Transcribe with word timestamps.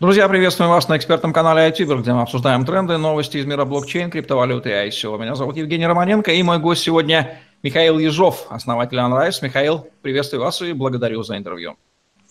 Друзья, 0.00 0.28
приветствую 0.28 0.70
вас 0.70 0.86
на 0.86 0.96
экспертном 0.96 1.32
канале 1.32 1.68
iTuber, 1.68 2.00
где 2.00 2.12
мы 2.12 2.22
обсуждаем 2.22 2.64
тренды, 2.64 2.96
новости 2.98 3.38
из 3.38 3.46
мира 3.46 3.64
блокчейн, 3.64 4.12
криптовалюты 4.12 4.68
и 4.68 4.72
ICO. 4.72 5.20
Меня 5.20 5.34
зовут 5.34 5.56
Евгений 5.56 5.88
Романенко, 5.88 6.30
и 6.30 6.40
мой 6.44 6.60
гость 6.60 6.82
сегодня 6.82 7.40
Михаил 7.64 7.98
Ежов, 7.98 8.46
основатель 8.48 8.96
Unrise. 8.96 9.38
Михаил, 9.42 9.88
приветствую 10.00 10.44
вас 10.44 10.62
и 10.62 10.72
благодарю 10.72 11.24
за 11.24 11.36
интервью. 11.36 11.76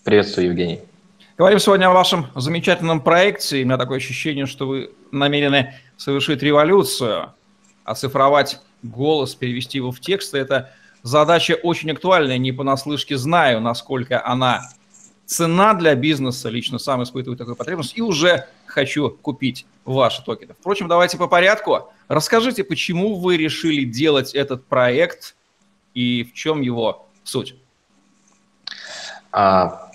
Приветствую, 0.05 0.47
Евгений. 0.47 0.79
Говорим 1.37 1.59
сегодня 1.59 1.87
о 1.87 1.91
вашем 1.91 2.27
замечательном 2.35 3.01
проекте. 3.01 3.63
У 3.63 3.65
меня 3.65 3.77
такое 3.77 3.97
ощущение, 3.97 4.45
что 4.45 4.65
вы 4.65 4.91
намерены 5.11 5.73
совершить 5.97 6.41
революцию, 6.41 7.33
оцифровать 7.83 8.61
голос, 8.81 9.35
перевести 9.35 9.79
его 9.79 9.91
в 9.91 9.99
текст. 9.99 10.35
Это 10.35 10.71
задача 11.03 11.55
очень 11.61 11.91
актуальная, 11.91 12.37
не 12.37 12.53
понаслышке 12.53 13.17
знаю, 13.17 13.59
насколько 13.59 14.25
она 14.25 14.69
цена 15.27 15.73
для 15.73 15.93
бизнеса, 15.93 16.49
лично 16.49 16.79
сам 16.79 17.03
испытываю 17.03 17.37
такую 17.37 17.55
потребность, 17.55 17.97
и 17.97 18.01
уже 18.01 18.47
хочу 18.65 19.09
купить 19.09 19.67
ваши 19.85 20.23
токены. 20.23 20.55
Впрочем, 20.59 20.87
давайте 20.87 21.17
по 21.17 21.27
порядку. 21.27 21.91
Расскажите, 22.07 22.63
почему 22.63 23.15
вы 23.15 23.37
решили 23.37 23.83
делать 23.83 24.33
этот 24.33 24.65
проект 24.65 25.35
и 25.93 26.23
в 26.23 26.33
чем 26.33 26.61
его 26.61 27.05
суть? 27.23 27.55
А, 29.31 29.91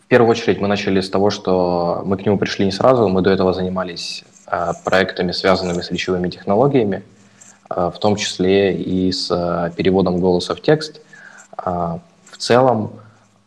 в 0.00 0.06
первую 0.08 0.30
очередь 0.30 0.60
мы 0.60 0.66
начали 0.66 1.00
с 1.00 1.08
того, 1.08 1.30
что 1.30 2.02
мы 2.04 2.16
к 2.16 2.26
нему 2.26 2.36
пришли 2.36 2.64
не 2.64 2.72
сразу, 2.72 3.08
мы 3.08 3.22
до 3.22 3.30
этого 3.30 3.52
занимались 3.52 4.24
а, 4.46 4.72
проектами, 4.84 5.30
связанными 5.30 5.80
с 5.80 5.92
речевыми 5.92 6.28
технологиями, 6.28 7.04
а, 7.68 7.92
в 7.92 8.00
том 8.00 8.16
числе 8.16 8.76
и 8.76 9.12
с 9.12 9.30
а, 9.30 9.70
переводом 9.70 10.18
голоса 10.18 10.56
в 10.56 10.60
текст. 10.60 11.00
А, 11.56 12.00
в 12.24 12.36
целом 12.36 12.94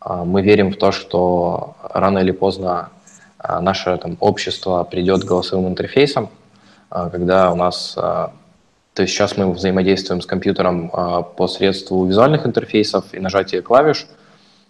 мы 0.04 0.42
верим 0.42 0.72
в 0.72 0.76
то, 0.76 0.92
что 0.92 1.76
рано 1.82 2.18
или 2.18 2.30
поздно 2.30 2.90
а, 3.38 3.60
наше 3.60 3.96
там, 3.98 4.16
общество 4.20 4.84
придет 4.84 5.22
к 5.22 5.26
голосовым 5.26 5.68
интерфейсам, 5.68 6.28
а, 6.90 7.08
когда 7.10 7.52
у 7.52 7.56
нас... 7.56 7.94
То 7.94 9.02
есть 9.02 9.12
сейчас 9.12 9.36
мы 9.36 9.52
взаимодействуем 9.52 10.22
с 10.22 10.26
компьютером 10.26 10.90
посредством 11.36 12.08
визуальных 12.08 12.46
интерфейсов 12.46 13.04
и 13.12 13.20
нажатия 13.20 13.60
клавиш. 13.60 14.06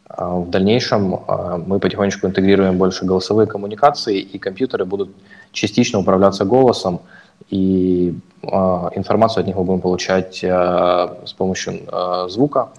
В 0.09 0.51
дальнейшем 0.51 1.21
мы 1.65 1.79
потихонечку 1.79 2.27
интегрируем 2.27 2.77
больше 2.77 3.05
голосовые 3.05 3.47
коммуникации, 3.47 4.19
и 4.19 4.39
компьютеры 4.39 4.85
будут 4.85 5.11
частично 5.53 6.01
управляться 6.01 6.45
голосом, 6.45 7.03
и 7.51 8.19
информацию 8.43 9.43
от 9.43 9.47
них 9.47 9.55
мы 9.55 9.63
будем 9.63 9.81
получать 9.81 10.43
с 10.43 11.33
помощью 11.39 11.83
звука. 12.29 12.71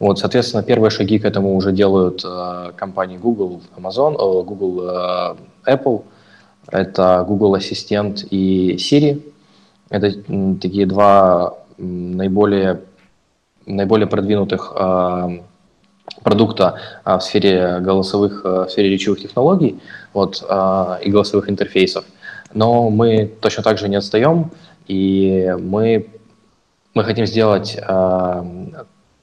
Вот, 0.00 0.18
соответственно, 0.18 0.62
первые 0.62 0.90
шаги 0.90 1.18
к 1.18 1.26
этому 1.26 1.54
уже 1.54 1.72
делают 1.72 2.24
э, 2.24 2.72
компании 2.74 3.18
Google, 3.18 3.60
Amazon, 3.76 4.14
э, 4.14 4.44
Google, 4.44 4.88
э, 4.88 5.36
Apple. 5.66 6.04
Это 6.72 7.22
Google 7.28 7.54
Ассистент 7.54 8.24
и 8.30 8.76
Siri. 8.76 9.22
Это 9.90 10.10
такие 10.58 10.86
два 10.86 11.54
наиболее, 11.76 12.80
наиболее 13.66 14.06
продвинутых 14.06 14.72
э, 14.74 15.40
продукта 16.22 16.76
э, 17.04 17.16
в 17.18 17.20
сфере 17.20 17.80
голосовых, 17.80 18.40
э, 18.42 18.64
в 18.64 18.70
сфере 18.70 18.88
речевых 18.88 19.20
технологий 19.20 19.80
вот, 20.14 20.42
э, 20.48 20.98
и 21.02 21.10
голосовых 21.10 21.50
интерфейсов. 21.50 22.06
Но 22.54 22.88
мы 22.88 23.30
точно 23.40 23.62
так 23.62 23.76
же 23.76 23.90
не 23.90 23.96
отстаем, 23.96 24.50
и 24.88 25.54
мы, 25.60 26.08
мы 26.94 27.04
хотим 27.04 27.26
сделать 27.26 27.76
э, 27.76 28.44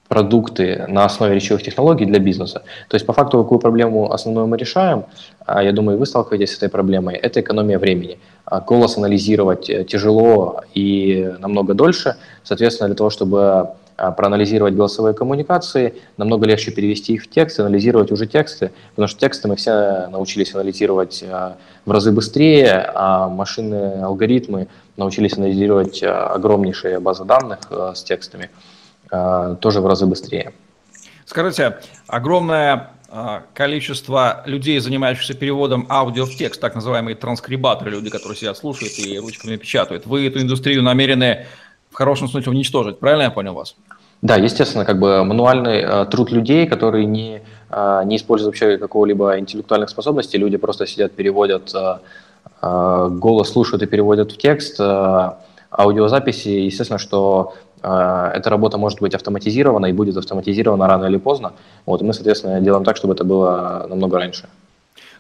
продукты 0.08 0.86
на 0.88 1.06
основе 1.06 1.36
речевых 1.36 1.64
технологий 1.64 2.06
для 2.06 2.20
бизнеса. 2.20 2.64
То 2.88 2.96
есть 2.96 3.06
по 3.06 3.14
факту 3.14 3.42
какую 3.44 3.60
проблему 3.60 4.12
основную 4.12 4.48
мы 4.48 4.58
решаем, 4.58 5.06
а, 5.46 5.64
я 5.64 5.72
думаю, 5.72 5.98
вы 5.98 6.06
сталкиваетесь 6.06 6.54
с 6.54 6.58
этой 6.58 6.70
проблемой, 6.70 7.16
это 7.16 7.42
экономия 7.42 7.80
времени. 7.80 8.20
А, 8.46 8.62
голос 8.62 8.98
анализировать 8.98 9.70
э, 9.70 9.84
тяжело 9.84 10.62
и 10.74 11.34
намного 11.40 11.74
дольше, 11.74 12.16
соответственно, 12.44 12.88
для 12.88 12.96
того, 12.96 13.10
чтобы 13.10 13.70
а, 13.98 14.12
проанализировать 14.12 14.76
голосовые 14.76 15.14
коммуникации, 15.14 15.96
намного 16.17 16.46
легче 16.46 16.72
перевести 16.72 17.14
их 17.14 17.23
в 17.23 17.30
текст, 17.30 17.60
анализировать 17.60 18.12
уже 18.12 18.28
тексты, 18.28 18.72
потому 18.92 19.08
что 19.08 19.20
тексты 19.20 19.48
мы 19.48 19.56
все 19.56 20.08
научились 20.08 20.54
анализировать 20.54 21.23
в 21.86 21.92
разы 21.92 22.12
быстрее, 22.12 22.92
а 22.94 23.28
машинные 23.28 24.04
алгоритмы 24.04 24.67
научились 24.98 25.38
анализировать 25.38 26.04
огромнейшие 26.04 27.00
базы 27.00 27.26
данных 27.26 27.60
э, 27.70 27.92
с 27.96 28.04
текстами. 28.04 28.50
А, 29.12 29.56
тоже 29.56 29.82
в 29.82 29.88
разы 29.88 30.06
быстрее. 30.06 30.54
Скажите, 31.26 31.80
огромное 32.08 32.92
а, 33.10 33.44
количество 33.54 34.44
людей, 34.45 34.80
занимающихся 34.80 35.34
переводом 35.34 35.88
аудио 35.90 36.26
в 36.26 36.36
текст, 36.36 36.60
так 36.60 36.76
называемые 36.76 37.16
транскрибаторы, 37.16 37.92
люди, 37.92 38.10
которые 38.10 38.38
сидят, 38.38 38.58
слушают 38.58 38.94
и 39.00 39.17
ручками 39.20 39.56
печатают. 39.56 40.06
Вы 40.06 40.28
эту 40.28 40.42
индустрию 40.42 40.84
намерены 40.84 41.46
в 41.90 41.96
хорошем 41.96 42.28
смысле 42.28 42.52
уничтожить, 42.52 43.00
правильно 43.00 43.23
я 43.23 43.32
понял 43.32 43.54
вас? 43.54 43.76
Да, 44.22 44.36
естественно, 44.36 44.84
как 44.84 45.00
бы 45.00 45.23
мануальный 45.23 45.80
э, 45.80 46.06
труд 46.06 46.32
людей, 46.32 46.66
которые 46.66 47.06
не, 47.06 47.42
э, 47.70 48.02
не 48.06 48.17
используют 48.17 48.56
вообще 48.56 48.78
какого-либо 48.78 49.38
интеллектуальных 49.40 49.90
способностей, 49.90 50.38
люди 50.38 50.58
просто 50.58 50.88
сидят, 50.88 51.14
переводят, 51.14 51.73
э, 51.76 52.00
э, 52.62 53.08
голос 53.12 53.52
слушают 53.52 53.84
и 53.84 53.86
переводят 53.86 54.32
в 54.32 54.38
текст, 54.38 54.80
э, 54.80 55.32
аудиозаписи, 55.72 56.50
естественно, 56.50 56.98
что 56.98 57.54
эта 58.33 58.49
работа 58.49 58.77
может 58.77 58.99
быть 58.99 59.15
автоматизирована 59.15 59.87
и 59.87 59.93
будет 59.93 60.17
автоматизирована 60.17 60.87
рано 60.87 61.05
или 61.05 61.17
поздно. 61.17 61.53
Вот, 61.86 62.02
и 62.02 62.05
мы, 62.05 62.14
соответственно, 62.14 62.61
делаем 62.61 62.83
так, 62.83 62.98
чтобы 62.98 63.14
это 63.14 63.23
было 63.23 63.86
намного 63.89 64.17
раньше. 64.17 64.48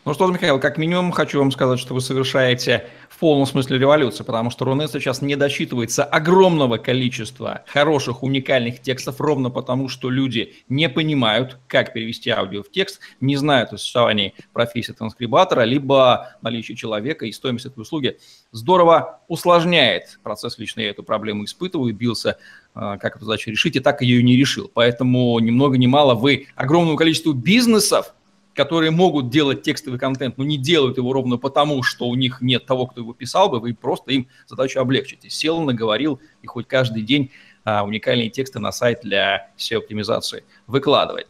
Ну 0.07 0.13
что 0.13 0.25
ж, 0.25 0.31
Михаил, 0.31 0.57
как 0.57 0.77
минимум 0.77 1.11
хочу 1.11 1.37
вам 1.37 1.51
сказать, 1.51 1.79
что 1.79 1.93
вы 1.93 1.99
совершаете 1.99 2.87
в 3.09 3.19
полном 3.19 3.45
смысле 3.45 3.77
революцию, 3.77 4.25
потому 4.25 4.49
что 4.49 4.63
Рунет 4.63 4.89
сейчас 4.89 5.21
не 5.21 5.35
досчитывается 5.35 6.05
огромного 6.05 6.77
количества 6.77 7.65
хороших, 7.67 8.23
уникальных 8.23 8.81
текстов, 8.81 9.19
ровно 9.19 9.49
потому, 9.49 9.89
что 9.89 10.09
люди 10.09 10.63
не 10.69 10.87
понимают, 10.87 11.57
как 11.67 11.91
перевести 11.91 12.29
аудио 12.29 12.63
в 12.63 12.71
текст, 12.71 13.01
не 13.19 13.35
знают 13.35 13.73
о 13.73 13.77
существовании 13.77 14.33
профессии 14.53 14.93
транскрибатора, 14.93 15.63
либо 15.63 16.37
наличие 16.41 16.77
человека 16.77 17.25
и 17.25 17.33
стоимость 17.33 17.65
этой 17.65 17.81
услуги 17.81 18.17
здорово 18.53 19.19
усложняет 19.27 20.21
процесс. 20.23 20.57
Лично 20.57 20.79
я 20.79 20.91
эту 20.91 21.03
проблему 21.03 21.43
испытываю, 21.43 21.93
бился 21.93 22.37
э, 22.75 22.97
как 23.01 23.17
эту 23.17 23.25
задачу 23.25 23.51
решить, 23.51 23.75
и 23.75 23.81
так 23.81 24.01
ее 24.01 24.21
и 24.21 24.23
не 24.23 24.37
решил. 24.37 24.71
Поэтому 24.73 25.37
ни 25.39 25.51
много 25.51 25.77
ни 25.77 25.87
мало 25.87 26.15
вы 26.15 26.47
огромному 26.55 26.95
количеству 26.95 27.33
бизнесов 27.33 28.13
которые 28.57 28.89
могут 28.91 29.29
делать 29.29 29.61
текстовый 29.61 29.99
контент, 29.99 30.37
но 30.37 30.43
не 30.43 30.57
делают 30.57 30.97
его 30.97 31.13
ровно 31.13 31.37
потому, 31.37 31.83
что 31.83 32.07
у 32.07 32.15
них 32.15 32.41
нет 32.41 32.65
того, 32.65 32.87
кто 32.87 33.01
его 33.01 33.13
писал 33.13 33.49
бы, 33.49 33.59
вы 33.59 33.73
просто 33.73 34.11
им 34.11 34.27
задачу 34.47 34.79
облегчите. 34.79 35.29
Сел, 35.29 35.61
наговорил 35.61 36.19
и 36.41 36.47
хоть 36.47 36.67
каждый 36.67 37.03
день 37.03 37.31
а, 37.63 37.83
уникальные 37.83 38.29
тексты 38.29 38.59
на 38.59 38.71
сайт 38.71 39.01
для 39.03 39.51
SEO-оптимизации 39.57 40.43
выкладывать. 40.65 41.27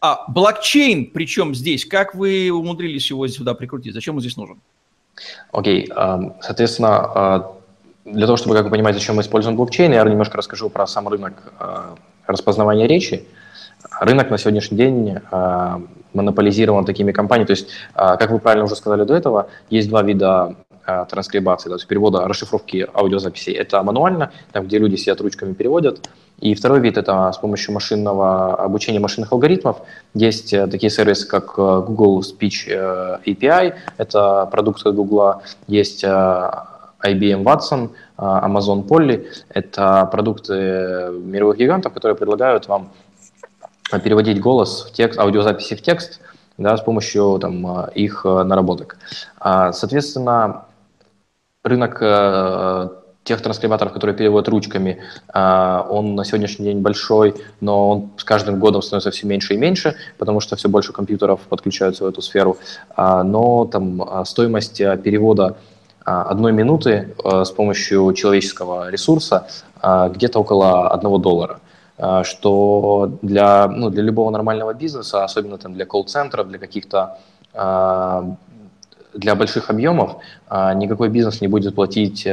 А 0.00 0.24
блокчейн, 0.28 1.10
причем 1.10 1.54
здесь, 1.54 1.84
как 1.84 2.14
вы 2.14 2.50
умудрились 2.50 3.10
его 3.10 3.28
сюда 3.28 3.52
прикрутить? 3.54 3.92
Зачем 3.92 4.14
он 4.14 4.20
здесь 4.22 4.36
нужен? 4.36 4.58
Окей, 5.52 5.86
okay. 5.86 6.34
соответственно, 6.40 6.88
а, 6.88 7.56
для 8.06 8.26
того, 8.26 8.38
чтобы 8.38 8.56
как 8.56 8.64
вы 8.64 8.70
понимаете, 8.70 8.98
зачем 8.98 9.16
мы 9.16 9.22
используем 9.22 9.56
блокчейн, 9.56 9.92
я 9.92 10.02
немножко 10.04 10.38
расскажу 10.38 10.70
про 10.70 10.86
сам 10.86 11.06
рынок 11.06 11.52
а, 11.58 11.96
распознавания 12.26 12.86
речи. 12.86 13.26
Рынок 14.00 14.30
на 14.30 14.38
сегодняшний 14.38 14.78
день 14.78 15.18
монополизирован 16.14 16.84
такими 16.84 17.12
компаниями. 17.12 17.46
То 17.46 17.52
есть, 17.52 17.68
а, 17.94 18.16
как 18.16 18.30
вы 18.30 18.38
правильно 18.38 18.64
уже 18.64 18.76
сказали 18.76 19.04
до 19.04 19.14
этого, 19.14 19.48
есть 19.70 19.88
два 19.88 20.02
вида 20.02 20.56
а, 20.84 21.04
транскрибации, 21.04 21.68
то 21.68 21.76
есть 21.76 21.86
перевода, 21.86 22.26
расшифровки 22.28 22.86
аудиозаписей. 22.92 23.54
Это 23.54 23.82
мануально, 23.82 24.32
там, 24.52 24.66
где 24.66 24.78
люди 24.78 24.96
сидят 24.96 25.20
ручками 25.20 25.52
переводят. 25.52 26.08
И 26.40 26.54
второй 26.54 26.80
вид– 26.80 26.96
это 26.98 27.30
с 27.32 27.38
помощью 27.38 27.72
машинного 27.72 28.56
обучения 28.56 28.98
машинных 28.98 29.32
алгоритмов. 29.32 29.76
Есть 30.12 30.52
э, 30.52 30.66
такие 30.66 30.90
сервисы, 30.90 31.28
как 31.28 31.54
э, 31.56 31.84
Google 31.86 32.20
Speech 32.20 32.66
э, 32.68 33.18
API, 33.24 33.74
это 33.96 34.48
продукт 34.50 34.82
Google. 34.82 35.42
Есть 35.68 36.02
IBM 36.02 37.44
Watson, 37.44 37.90
Amazon 38.16 38.86
Polly. 38.86 39.26
Это 39.50 40.08
продукты 40.10 41.10
мировых 41.12 41.58
гигантов, 41.58 41.92
которые 41.92 42.16
предлагают 42.16 42.66
вам 42.66 42.90
переводить 44.00 44.40
голос 44.40 44.86
в 44.88 44.92
текст, 44.92 45.18
аудиозаписи 45.18 45.74
в 45.74 45.82
текст 45.82 46.20
да, 46.58 46.76
с 46.76 46.82
помощью 46.82 47.38
там, 47.40 47.66
а, 47.66 47.90
их 47.94 48.22
э, 48.24 48.42
наработок. 48.42 48.96
А, 49.38 49.72
соответственно, 49.72 50.64
рынок 51.62 51.98
э, 52.00 52.88
тех 53.24 53.40
транскрибаторов, 53.40 53.92
которые 53.92 54.16
переводят 54.16 54.48
ручками, 54.48 55.00
а, 55.32 55.86
он 55.88 56.14
на 56.14 56.24
сегодняшний 56.24 56.66
день 56.66 56.80
большой, 56.80 57.34
но 57.60 57.90
он 57.90 58.10
с 58.16 58.24
каждым 58.24 58.58
годом 58.58 58.82
становится 58.82 59.10
все 59.10 59.26
меньше 59.26 59.54
и 59.54 59.56
меньше, 59.56 59.96
потому 60.18 60.40
что 60.40 60.56
все 60.56 60.68
больше 60.68 60.92
компьютеров 60.92 61.40
подключаются 61.48 62.04
в 62.04 62.06
эту 62.08 62.20
сферу. 62.20 62.58
Но 62.96 63.64
там 63.66 64.24
стоимость 64.24 64.80
э, 64.80 64.96
перевода 64.96 65.56
одной 66.04 66.50
минуты 66.50 67.14
с 67.24 67.52
помощью 67.52 68.12
человеческого 68.14 68.90
ресурса 68.90 69.46
где-то 69.84 70.40
около 70.40 70.90
одного 70.90 71.18
доллара– 71.18 71.60
что 72.24 73.18
для, 73.22 73.68
ну, 73.68 73.90
для 73.90 74.02
любого 74.02 74.30
нормального 74.30 74.74
бизнеса, 74.74 75.24
особенно 75.24 75.58
там 75.58 75.74
для 75.74 75.86
колл-центров, 75.86 76.48
для 76.48 76.58
каких-то 76.58 77.18
а, 77.54 78.34
для 79.14 79.34
больших 79.34 79.70
объемов 79.70 80.16
никакой 80.50 81.10
бизнес 81.10 81.40
не 81.42 81.48
будет 81.48 81.74
платить 81.74 82.26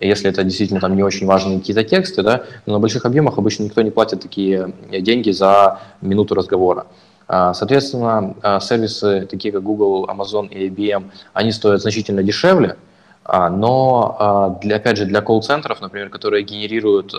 если 0.00 0.30
это 0.30 0.42
действительно 0.44 0.80
там 0.80 0.96
не 0.96 1.02
очень 1.02 1.26
важные 1.26 1.58
какие-то 1.58 1.84
тексты, 1.84 2.22
да, 2.22 2.42
но 2.66 2.74
на 2.74 2.78
больших 2.78 3.04
объемах 3.04 3.38
обычно 3.38 3.64
никто 3.64 3.80
не 3.82 3.90
платит 3.90 4.20
такие 4.20 4.72
деньги 4.90 5.30
за 5.30 5.80
минуту 6.00 6.34
разговора. 6.34 6.86
Соответственно, 7.26 8.34
сервисы, 8.60 9.26
такие 9.30 9.52
как 9.52 9.62
Google, 9.62 10.06
Amazon 10.06 10.48
и 10.48 10.68
IBM, 10.68 11.04
они 11.32 11.52
стоят 11.52 11.80
значительно 11.80 12.22
дешевле, 12.22 12.76
но, 13.26 14.58
для, 14.62 14.76
опять 14.76 14.98
же, 14.98 15.06
для 15.06 15.22
колл-центров, 15.22 15.80
например, 15.80 16.10
которые 16.10 16.42
генерируют 16.42 17.14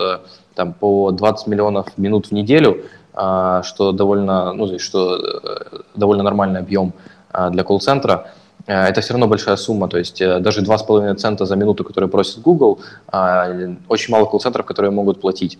там, 0.54 0.72
по 0.72 1.10
20 1.10 1.48
миллионов 1.48 1.98
минут 1.98 2.28
в 2.28 2.32
неделю, 2.32 2.84
а, 3.16 3.62
что 3.62 3.92
довольно, 3.92 4.52
ну, 4.52 4.78
что 4.78 5.16
э, 5.16 5.78
довольно 5.94 6.22
нормальный 6.22 6.60
объем 6.60 6.92
а, 7.30 7.48
для 7.48 7.64
колл-центра, 7.64 8.30
э, 8.66 8.74
это 8.74 9.00
все 9.00 9.14
равно 9.14 9.26
большая 9.26 9.56
сумма, 9.56 9.88
то 9.88 9.96
есть 9.96 10.20
э, 10.20 10.38
даже 10.38 10.60
2,5 10.60 11.14
цента 11.14 11.46
за 11.46 11.56
минуту, 11.56 11.82
которые 11.82 12.10
просит 12.10 12.42
Google, 12.42 12.80
а, 13.08 13.48
очень 13.88 14.12
мало 14.12 14.26
колл-центров, 14.26 14.66
которые 14.66 14.90
могут 14.90 15.18
платить. 15.22 15.58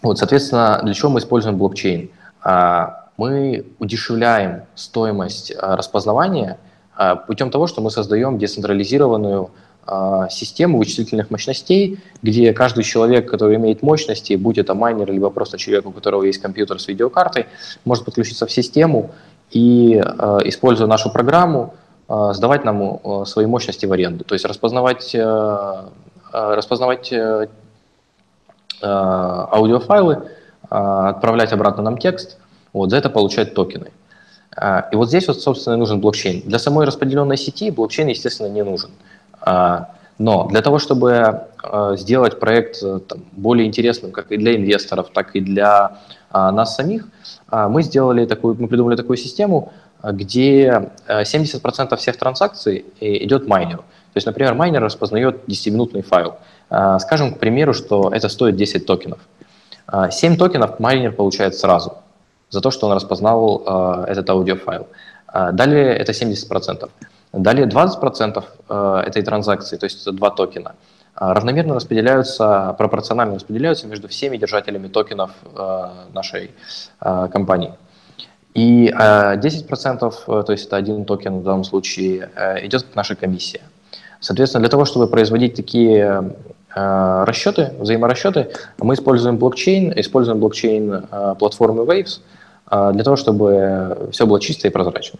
Вот, 0.00 0.18
соответственно, 0.18 0.80
для 0.82 0.94
чего 0.94 1.10
мы 1.10 1.18
используем 1.18 1.58
блокчейн? 1.58 2.10
Мы 3.16 3.64
удешевляем 3.78 4.62
стоимость 4.74 5.54
распознавания 5.56 6.58
путем 7.26 7.50
того, 7.50 7.66
что 7.66 7.80
мы 7.80 7.90
создаем 7.90 8.38
децентрализированную 8.38 9.50
а, 9.86 10.30
систему 10.30 10.78
вычислительных 10.78 11.30
мощностей, 11.30 11.98
где 12.22 12.54
каждый 12.54 12.84
человек, 12.84 13.30
который 13.30 13.56
имеет 13.56 13.82
мощности, 13.82 14.32
будь 14.34 14.56
это 14.56 14.74
майнер, 14.74 15.12
либо 15.12 15.28
просто 15.28 15.58
человек, 15.58 15.84
у 15.86 15.90
которого 15.90 16.22
есть 16.22 16.40
компьютер 16.40 16.80
с 16.80 16.88
видеокартой, 16.88 17.46
может 17.84 18.06
подключиться 18.06 18.46
в 18.46 18.50
систему 18.50 19.10
и, 19.50 20.02
а, 20.02 20.38
используя 20.44 20.86
нашу 20.86 21.10
программу, 21.10 21.74
а, 22.08 22.32
сдавать 22.32 22.64
нам 22.64 23.26
свои 23.26 23.44
мощности 23.44 23.84
в 23.84 23.92
аренду. 23.92 24.24
То 24.24 24.34
есть 24.34 24.46
распознавать, 24.46 25.14
распознавать 26.32 27.12
аудиофайлы, 28.82 30.28
отправлять 30.68 31.52
обратно 31.52 31.82
нам 31.82 31.98
текст, 31.98 32.38
вот, 32.72 32.90
за 32.90 32.96
это 32.96 33.10
получать 33.10 33.54
токены. 33.54 33.90
И 34.92 34.96
вот 34.96 35.08
здесь 35.08 35.26
вот, 35.26 35.40
собственно, 35.40 35.76
нужен 35.76 36.00
блокчейн. 36.00 36.42
Для 36.42 36.58
самой 36.60 36.86
распределенной 36.86 37.36
сети 37.36 37.70
блокчейн, 37.70 38.08
естественно, 38.08 38.46
не 38.46 38.62
нужен. 38.62 38.90
А, 39.44 39.90
но 40.18 40.46
для 40.48 40.62
того, 40.62 40.78
чтобы 40.78 41.42
а, 41.62 41.96
сделать 41.96 42.40
проект 42.40 42.82
э, 42.82 43.00
там, 43.00 43.24
более 43.32 43.66
интересным 43.66 44.12
как 44.12 44.32
и 44.32 44.36
для 44.36 44.56
инвесторов, 44.56 45.10
так 45.12 45.36
и 45.36 45.40
для 45.40 45.98
а, 46.30 46.50
нас 46.52 46.76
самих, 46.76 47.06
мы 47.50 47.82
сделали 47.82 48.26
такую, 48.26 48.56
мы 48.58 48.66
придумали 48.66 48.96
такую 48.96 49.16
систему, 49.16 49.72
где 50.02 50.90
70% 51.06 51.96
всех 51.96 52.16
транзакций 52.16 52.84
идет 53.00 53.46
майнеру. 53.46 53.82
То 53.82 54.16
есть, 54.16 54.26
например, 54.26 54.54
майнер 54.54 54.82
распознает 54.82 55.44
10-минутный 55.46 56.02
файл. 56.02 56.36
Скажем, 56.98 57.34
к 57.34 57.38
примеру, 57.38 57.74
что 57.74 58.10
это 58.12 58.28
стоит 58.28 58.56
10 58.56 58.86
токенов. 58.86 59.18
7 60.10 60.36
токенов 60.36 60.80
майнер 60.80 61.12
получает 61.12 61.54
сразу 61.54 61.98
за 62.54 62.60
то, 62.60 62.70
что 62.70 62.86
он 62.86 62.92
распознал 62.94 64.06
этот 64.06 64.30
аудиофайл. 64.30 64.86
Далее 65.52 65.94
это 65.96 66.12
70%. 66.12 66.88
Далее 67.34 67.66
20% 67.66 68.44
э, 68.68 69.02
этой 69.06 69.22
транзакции, 69.22 69.76
то 69.76 69.84
есть 69.84 70.08
два 70.12 70.30
токена, 70.30 70.76
э, 71.20 71.32
равномерно 71.32 71.74
распределяются, 71.74 72.74
пропорционально 72.78 73.34
распределяются 73.34 73.88
между 73.88 74.06
всеми 74.06 74.36
держателями 74.36 74.86
токенов 74.88 75.30
э, 75.44 75.88
нашей 76.12 76.52
компании. 77.00 77.74
И 78.54 78.88
10%, 78.88 80.44
то 80.44 80.52
есть 80.52 80.66
это 80.66 80.76
один 80.76 81.04
токен 81.04 81.40
в 81.40 81.42
данном 81.42 81.64
случае, 81.64 82.30
идет 82.62 82.84
к 82.84 82.94
нашей 82.94 83.16
комиссии. 83.16 83.60
Соответственно, 84.20 84.60
для 84.60 84.70
того, 84.70 84.84
чтобы 84.84 85.08
производить 85.08 85.56
такие 85.56 86.36
расчеты, 86.72 87.72
взаиморасчеты, 87.80 88.52
мы 88.78 88.94
используем 88.94 89.38
блокчейн, 89.38 89.92
используем 89.98 90.38
блокчейн 90.38 91.04
платформы 91.36 91.82
Waves 91.82 92.20
для 92.70 93.04
того, 93.04 93.16
чтобы 93.16 94.08
все 94.12 94.26
было 94.26 94.40
чисто 94.40 94.68
и 94.68 94.70
прозрачно. 94.70 95.18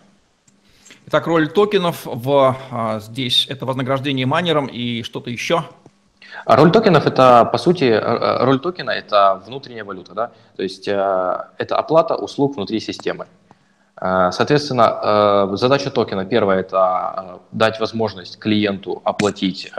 Итак, 1.06 1.26
роль 1.26 1.48
токенов 1.48 2.06
в, 2.06 2.56
а, 2.70 2.98
здесь 2.98 3.46
это 3.50 3.66
вознаграждение 3.66 4.24
майнерам 4.24 4.66
и 4.66 5.02
что-то 5.02 5.28
еще? 5.28 5.64
А 6.46 6.56
роль 6.56 6.72
токенов 6.72 7.06
это, 7.06 7.44
по 7.44 7.58
сути, 7.58 7.84
э, 7.84 7.98
э, 7.98 8.44
роль 8.44 8.58
токена 8.58 8.90
это 8.90 9.42
внутренняя 9.46 9.84
валюта, 9.84 10.14
да? 10.14 10.30
то 10.56 10.62
есть 10.62 10.88
э, 10.88 11.36
это 11.58 11.76
оплата 11.76 12.16
услуг 12.16 12.56
внутри 12.56 12.80
системы. 12.80 13.26
Соответственно, 13.96 15.50
задача 15.52 15.88
токена 15.88 16.26
первая 16.26 16.60
это 16.60 17.38
дать 17.52 17.78
возможность 17.78 18.40
клиенту 18.40 19.00
оплатить 19.04 19.70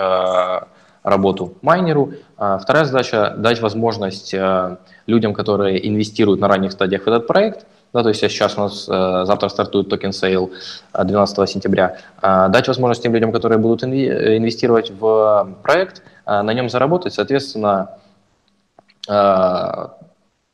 работу 1.05 1.53
майнеру. 1.61 2.13
Вторая 2.35 2.85
задача 2.85 3.33
дать 3.37 3.61
возможность 3.61 4.35
людям, 5.07 5.33
которые 5.33 5.87
инвестируют 5.87 6.41
на 6.41 6.47
ранних 6.47 6.71
стадиях 6.71 7.03
в 7.03 7.07
этот 7.07 7.27
проект, 7.27 7.65
да, 7.95 8.03
то 8.03 8.09
есть 8.09 8.19
сейчас 8.19 8.57
у 8.57 8.61
нас 8.61 8.89
э, 8.89 9.23
завтра 9.25 9.47
стартует 9.47 9.87
токен 9.87 10.11
сейл 10.11 10.51
12 10.93 11.49
сентября, 11.49 11.97
э, 12.21 12.49
дать 12.49 12.67
возможность 12.67 13.01
тем 13.01 13.13
людям, 13.13 13.31
которые 13.31 13.57
будут 13.57 13.85
инвестировать 13.85 14.91
в 14.91 15.55
проект, 15.63 16.03
э, 16.25 16.41
на 16.41 16.53
нем 16.53 16.69
заработать, 16.69 17.13
соответственно, 17.13 17.91
э, 19.07 19.87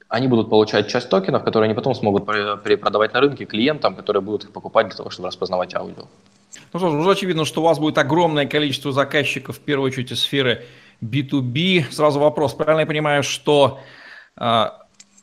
они 0.07 0.27
будут 0.27 0.51
получать 0.51 0.87
часть 0.87 1.09
токенов, 1.09 1.43
которые 1.43 1.65
они 1.65 1.73
потом 1.73 1.95
смогут 1.95 2.27
перепродавать 2.27 3.13
на 3.13 3.21
рынке 3.21 3.45
клиентам, 3.45 3.95
которые 3.95 4.21
будут 4.21 4.43
их 4.43 4.51
покупать 4.51 4.89
для 4.89 4.97
того, 4.97 5.09
чтобы 5.09 5.27
распознавать 5.27 5.73
аудио. 5.73 6.03
Ну 6.73 6.79
что 6.79 6.89
ж, 6.89 6.93
уже 6.93 7.11
очевидно, 7.11 7.45
что 7.45 7.61
у 7.61 7.63
вас 7.63 7.79
будет 7.79 7.97
огромное 7.97 8.45
количество 8.45 8.91
заказчиков, 8.91 9.57
в 9.57 9.59
первую 9.59 9.91
очередь 9.91 10.11
из 10.11 10.21
сферы 10.21 10.65
B2B. 11.03 11.91
Сразу 11.91 12.19
вопрос, 12.19 12.53
правильно 12.53 12.81
я 12.81 12.87
понимаю, 12.87 13.23
что 13.23 13.79
э, 14.37 14.65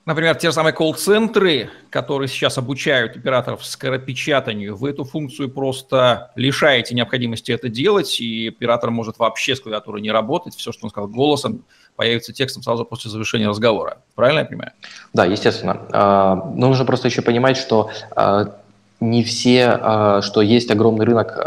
Например, 0.09 0.35
те 0.37 0.49
же 0.49 0.55
самые 0.55 0.73
колл-центры, 0.73 1.69
которые 1.91 2.29
сейчас 2.29 2.57
обучают 2.57 3.15
операторов 3.15 3.63
скоропечатанию, 3.63 4.75
вы 4.75 4.89
эту 4.89 5.05
функцию 5.05 5.51
просто 5.51 6.31
лишаете 6.35 6.95
необходимости 6.95 7.53
это 7.53 7.69
делать, 7.69 8.19
и 8.19 8.49
оператор 8.49 8.91
может 8.91 9.19
вообще 9.19 9.55
с 9.55 9.61
клавиатурой 9.61 10.01
не 10.01 10.11
работать, 10.11 10.55
все, 10.55 10.73
что 10.73 10.87
он 10.87 10.91
сказал 10.91 11.11
голосом, 11.11 11.63
появится 11.95 12.33
текстом 12.33 12.63
сразу 12.63 12.87
после 12.87 13.11
завершения 13.11 13.49
разговора. 13.49 13.99
Правильно 14.15 14.39
я 14.39 14.45
понимаю? 14.47 14.73
Да, 15.13 15.27
естественно. 15.27 15.87
А, 15.93 16.37
но 16.37 16.69
нужно 16.69 16.87
просто 16.87 17.09
еще 17.09 17.21
понимать, 17.21 17.59
что 17.59 17.91
а, 18.17 18.57
не 19.00 19.23
все, 19.23 19.79
а, 19.81 20.23
что 20.23 20.41
есть 20.41 20.71
огромный 20.71 21.06
рынок 21.06 21.39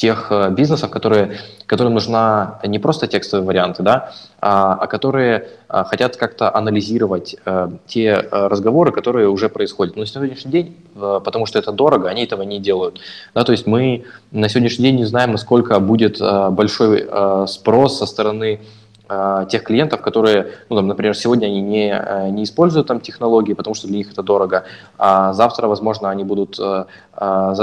тех 0.00 0.28
э, 0.30 0.50
бизнесов, 0.50 0.90
которые, 0.90 1.38
которым 1.66 1.94
нужна 1.94 2.58
не 2.64 2.78
просто 2.78 3.06
текстовые 3.06 3.46
варианты, 3.46 3.82
да, 3.82 4.12
а, 4.40 4.72
а 4.80 4.86
которые 4.86 5.48
а, 5.68 5.84
хотят 5.84 6.16
как-то 6.16 6.54
анализировать 6.54 7.36
а, 7.44 7.70
те 7.86 8.14
а, 8.14 8.48
разговоры, 8.48 8.92
которые 8.92 9.28
уже 9.28 9.50
происходят. 9.50 9.96
Но 9.96 10.00
на 10.00 10.06
сегодняшний 10.06 10.50
день, 10.50 10.76
а, 10.96 11.20
потому 11.20 11.44
что 11.44 11.58
это 11.58 11.70
дорого, 11.70 12.08
они 12.08 12.24
этого 12.24 12.42
не 12.42 12.58
делают. 12.58 12.98
Да, 13.34 13.44
то 13.44 13.52
есть 13.52 13.66
мы 13.66 14.04
на 14.30 14.48
сегодняшний 14.48 14.84
день 14.86 14.96
не 14.96 15.04
знаем, 15.04 15.32
насколько 15.32 15.78
будет 15.80 16.16
а, 16.20 16.50
большой 16.50 17.06
а, 17.06 17.46
спрос 17.46 17.98
со 17.98 18.06
стороны 18.06 18.60
а, 18.62 18.79
тех 19.50 19.62
клиентов, 19.62 20.00
которые, 20.00 20.52
ну, 20.68 20.76
там, 20.76 20.86
например, 20.86 21.16
сегодня 21.16 21.46
они 21.46 21.60
не, 21.60 21.90
э, 21.90 22.30
не 22.30 22.44
используют 22.44 22.86
там 22.86 23.00
технологии, 23.00 23.54
потому 23.54 23.74
что 23.74 23.88
для 23.88 23.98
них 23.98 24.12
это 24.12 24.22
дорого, 24.22 24.64
а 24.98 25.32
завтра, 25.32 25.66
возможно, 25.66 26.10
они 26.10 26.24
будут 26.24 26.58
э, 26.60 26.84
э, 27.16 27.54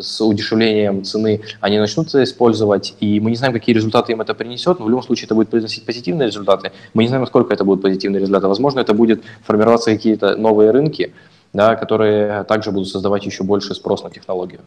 с 0.00 0.20
удешевлением 0.20 1.04
цены, 1.04 1.40
они 1.60 1.78
начнут 1.78 2.08
это 2.08 2.22
использовать, 2.22 2.94
и 3.00 3.20
мы 3.20 3.30
не 3.30 3.36
знаем, 3.36 3.52
какие 3.52 3.74
результаты 3.74 4.12
им 4.12 4.20
это 4.20 4.34
принесет, 4.34 4.78
но 4.78 4.86
в 4.86 4.88
любом 4.88 5.02
случае 5.02 5.26
это 5.26 5.34
будет 5.34 5.48
приносить 5.48 5.84
позитивные 5.84 6.26
результаты. 6.26 6.72
Мы 6.94 7.02
не 7.02 7.08
знаем, 7.08 7.26
сколько 7.26 7.54
это 7.54 7.64
будет 7.64 7.82
позитивные 7.82 8.20
результаты. 8.20 8.48
Возможно, 8.48 8.80
это 8.80 8.94
будет 8.94 9.22
формироваться 9.44 9.90
какие-то 9.90 10.36
новые 10.36 10.70
рынки, 10.70 11.12
да, 11.52 11.76
которые 11.76 12.44
также 12.44 12.70
будут 12.70 12.88
создавать 12.88 13.26
еще 13.26 13.44
больше 13.44 13.74
спрос 13.74 14.04
на 14.04 14.10
технологию. 14.10 14.60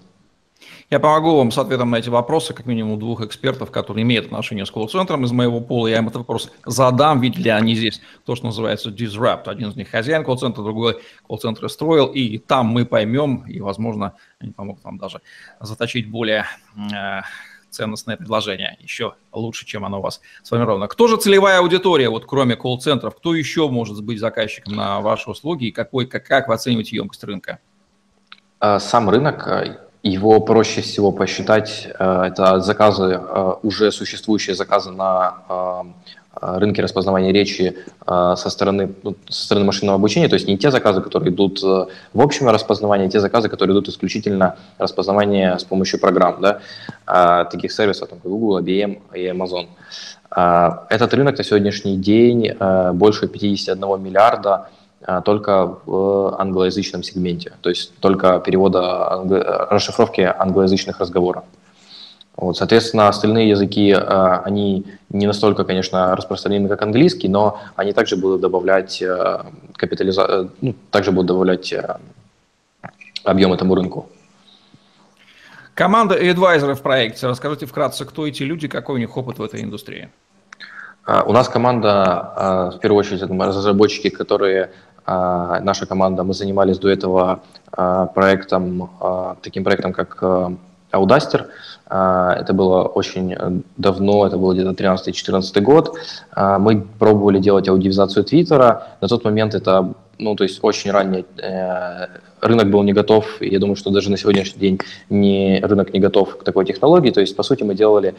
Я 0.90 1.00
помогу 1.00 1.38
вам 1.38 1.52
с 1.52 1.58
ответом 1.60 1.92
на 1.92 1.98
эти 1.98 2.10
вопросы, 2.10 2.56
как 2.56 2.66
минимум 2.66 2.98
двух 2.98 3.22
экспертов, 3.22 3.70
которые 3.70 4.02
имеют 4.02 4.26
отношение 4.26 4.66
с 4.66 4.72
колл-центром 4.72 5.24
из 5.24 5.32
моего 5.32 5.62
пола. 5.62 5.86
Я 5.86 6.00
им 6.00 6.08
этот 6.08 6.18
вопрос 6.18 6.52
задам, 6.66 7.22
видели 7.22 7.44
ли 7.44 7.50
они 7.52 7.76
здесь 7.76 8.02
то, 8.26 8.36
что 8.36 8.48
называется 8.48 8.90
disrupt. 8.90 9.44
Один 9.46 9.70
из 9.70 9.76
них 9.76 9.90
хозяин 9.90 10.24
колл-центра, 10.24 10.64
другой 10.64 11.00
колл-центр 11.28 11.70
строил, 11.70 12.08
и 12.08 12.40
там 12.40 12.66
мы 12.66 12.86
поймем, 12.86 13.46
и, 13.48 13.60
возможно, 13.60 14.16
они 14.40 14.52
помогут 14.52 14.84
вам 14.84 14.98
даже 14.98 15.22
заточить 15.60 16.10
более 16.10 16.46
э, 16.76 17.22
ценностное 17.70 18.18
предложение, 18.18 18.76
еще 18.80 19.14
лучше, 19.32 19.68
чем 19.68 19.86
оно 19.86 20.00
у 20.00 20.02
вас 20.02 20.22
сформировано. 20.42 20.88
Кто 20.88 21.08
же 21.08 21.18
целевая 21.18 21.60
аудитория, 21.60 22.10
вот 22.10 22.26
кроме 22.26 22.56
колл-центров, 22.56 23.16
кто 23.16 23.36
еще 23.36 23.70
может 23.70 24.04
быть 24.04 24.20
заказчиком 24.20 24.76
на 24.76 25.02
ваши 25.02 25.30
услуги 25.30 25.66
и 25.66 25.72
какой, 25.72 26.08
как, 26.08 26.26
как 26.26 26.48
вы 26.48 26.56
оцениваете 26.56 26.96
емкость 26.96 27.24
рынка? 27.24 27.60
А, 28.60 28.80
сам 28.80 29.08
рынок 29.08 29.48
Его 30.02 30.40
проще 30.40 30.82
всего 30.82 31.12
посчитать. 31.12 31.88
Это 32.00 32.62
заказы, 32.62 33.20
уже 33.64 33.92
существующие 33.92 34.56
заказы 34.56 34.92
на 34.92 35.84
рынке 36.42 36.82
распознавания 36.82 37.34
речи 37.34 37.76
со 38.06 38.50
стороны, 38.50 38.94
ну, 39.04 39.16
со 39.28 39.44
стороны 39.44 39.66
машинного 39.66 39.98
обучения, 39.98 40.30
то 40.30 40.36
есть 40.36 40.48
не 40.48 40.58
те 40.58 40.72
заказы, 40.72 41.02
которые 41.02 41.34
идут 41.34 41.62
в 41.62 41.90
общем 42.14 42.48
распознавании, 42.48 43.08
а 43.08 43.10
те 43.10 43.20
заказы, 43.20 43.50
которые 43.50 43.74
идут 43.74 43.90
исключительно 43.90 44.56
распознавание 44.78 45.60
с 45.60 45.66
помощью 45.66 46.00
программ, 46.00 46.40
да, 46.40 47.46
таких 47.46 47.74
сервисов, 47.74 48.10
там, 48.10 48.20
как 48.20 48.32
Google, 48.32 48.60
IBM 48.60 49.02
и 49.16 49.28
Amazon. 49.28 49.68
Этот 50.90 51.14
рынок 51.14 51.38
на 51.38 51.44
сегодняшний 51.44 51.98
день 51.98 52.54
больше 52.94 53.28
51 53.28 54.02
миллиарда 54.02 54.70
только 55.26 55.78
в 55.86 56.40
англоязычном 56.40 57.04
сегменте, 57.04 57.54
то 57.62 57.70
есть 57.70 57.94
только 58.00 58.40
перевода, 58.40 59.68
расшифровки 59.70 60.22
англоязычных 60.22 61.00
разговоров. 61.00 61.44
Вот, 62.40 62.56
соответственно, 62.56 63.10
остальные 63.10 63.50
языки, 63.50 63.92
а, 63.92 64.42
они 64.46 64.86
не 65.10 65.28
настолько, 65.28 65.66
конечно, 65.66 66.16
распространены, 66.16 66.70
как 66.70 66.82
английский, 66.82 67.28
но 67.28 67.60
они 67.76 67.92
также 67.92 68.16
будут 68.16 68.40
добавлять 68.40 69.04
а, 69.04 69.46
капитализа... 69.76 70.50
Ну, 70.62 70.74
также 70.90 71.12
будут 71.12 71.28
добавлять 71.28 71.74
а, 71.74 72.00
объем 73.26 73.52
этому 73.52 73.76
рынку. 73.76 74.08
Команда 75.74 76.16
и 76.16 76.30
адвайзеры 76.30 76.76
в 76.76 76.82
проекте. 76.82 77.28
Расскажите 77.28 77.66
вкратце, 77.66 78.06
кто 78.06 78.26
эти 78.26 78.44
люди, 78.44 78.70
какой 78.70 78.96
у 78.96 79.00
них 79.00 79.18
опыт 79.18 79.38
в 79.38 79.44
этой 79.44 79.62
индустрии? 79.62 80.10
У 81.26 81.34
нас 81.34 81.50
команда, 81.50 82.72
в 82.76 82.80
первую 82.80 83.00
очередь, 83.00 83.22
это 83.22 83.34
разработчики, 83.34 84.10
которые 84.10 84.72
наша 85.06 85.86
команда, 85.86 86.24
мы 86.24 86.34
занимались 86.34 86.78
до 86.80 86.90
этого 86.90 87.42
проектом, 88.14 88.90
таким 89.42 89.64
проектом, 89.64 89.94
как 89.94 90.24
Audacity. 90.92 91.46
А, 91.88 92.36
это 92.40 92.54
было 92.54 92.84
очень 92.84 93.64
давно, 93.78 94.28
это 94.28 94.38
было 94.38 94.54
где-то 94.54 94.72
13-14 94.72 95.62
год. 95.62 95.98
А, 96.32 96.60
мы 96.60 96.82
пробовали 96.82 97.40
делать 97.40 97.68
аудиозацию 97.70 98.24
Твиттера. 98.24 98.88
На 99.02 99.08
тот 99.08 99.24
момент 99.24 99.56
это, 99.56 99.94
ну, 100.18 100.36
то 100.36 100.44
есть 100.44 100.60
очень 100.62 100.92
ранний 100.92 101.26
э, 101.38 102.08
рынок 102.42 102.70
был 102.70 102.84
не 102.84 102.94
готов. 102.94 103.42
Я 103.42 103.60
думаю, 103.60 103.76
что 103.76 103.90
даже 103.90 104.12
на 104.12 104.18
сегодняшний 104.18 104.60
день 104.60 104.80
не, 105.10 105.60
рынок 105.64 105.94
не 105.94 106.00
готов 106.00 106.38
к 106.38 106.44
такой 106.44 106.66
технологии. 106.66 107.12
То 107.12 107.22
есть, 107.22 107.36
по 107.36 107.44
сути, 107.44 107.64
мы 107.64 107.76
делали 107.76 108.16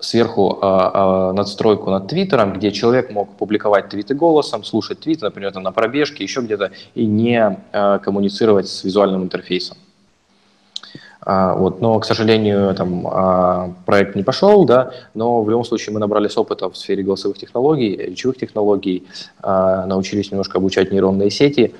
сверху 0.00 0.58
надстройку 0.60 1.90
над 1.90 2.08
Твиттером, 2.08 2.52
где 2.52 2.72
человек 2.72 3.10
мог 3.10 3.30
публиковать 3.36 3.88
твиты 3.88 4.14
голосом, 4.14 4.64
слушать 4.64 5.00
твиты, 5.00 5.24
например, 5.24 5.54
на 5.54 5.72
пробежке, 5.72 6.24
еще 6.24 6.40
где-то, 6.40 6.70
и 6.94 7.06
не 7.06 7.58
коммуницировать 8.02 8.68
с 8.68 8.84
визуальным 8.84 9.22
интерфейсом. 9.22 9.76
А, 11.22 11.54
вот, 11.54 11.80
но, 11.80 11.98
к 11.98 12.06
сожалению, 12.06 12.74
там, 12.74 13.06
а, 13.06 13.74
проект 13.84 14.16
не 14.16 14.22
пошел, 14.22 14.64
да, 14.64 14.92
но 15.14 15.42
в 15.42 15.50
любом 15.50 15.64
случае 15.64 15.92
мы 15.92 16.00
набрались 16.00 16.36
опыта 16.36 16.70
в 16.70 16.76
сфере 16.76 17.02
голосовых 17.02 17.38
технологий, 17.38 17.94
речевых 17.94 18.38
технологий, 18.38 19.06
а, 19.42 19.84
научились 19.86 20.30
немножко 20.30 20.58
обучать 20.58 20.90
нейронные 20.90 21.30
сети. 21.30 21.74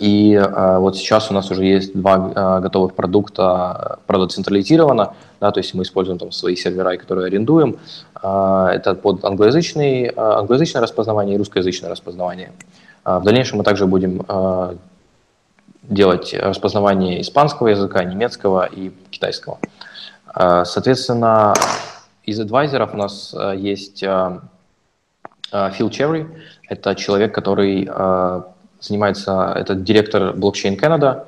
И 0.00 0.36
вот 0.50 0.96
сейчас 0.96 1.30
у 1.30 1.34
нас 1.34 1.50
уже 1.52 1.64
есть 1.64 1.94
два 1.94 2.60
готовых 2.60 2.94
продукта, 2.94 4.00
правда, 4.06 4.26
централизировано, 4.26 5.14
да, 5.40 5.52
то 5.52 5.60
есть 5.60 5.72
мы 5.74 5.84
используем 5.84 6.18
там 6.18 6.32
свои 6.32 6.56
сервера, 6.56 6.96
которые 6.96 7.26
арендуем. 7.28 7.76
Это 8.16 8.98
под 9.00 9.24
англоязычный, 9.24 10.12
англоязычное 10.16 10.82
распознавание 10.82 11.36
и 11.36 11.38
русскоязычное 11.38 11.90
распознавание. 11.90 12.50
В 13.04 13.22
дальнейшем 13.22 13.58
мы 13.58 13.64
также 13.64 13.86
будем 13.86 14.26
делать 15.88 16.34
распознавание 16.34 17.20
испанского 17.20 17.68
языка, 17.68 18.02
немецкого 18.04 18.66
и 18.66 18.90
китайского. 19.10 19.58
А, 20.26 20.64
соответственно, 20.64 21.54
из 22.24 22.40
адвайзеров 22.40 22.94
у 22.94 22.96
нас 22.96 23.34
а, 23.36 23.52
есть 23.52 24.02
а, 24.02 24.40
Фил 25.74 25.90
Черри, 25.90 26.26
это 26.68 26.94
человек, 26.96 27.32
который 27.34 27.88
занимается, 28.86 29.52
это 29.56 29.74
директор 29.74 30.34
блокчейн 30.34 30.74
Canada, 30.74 31.24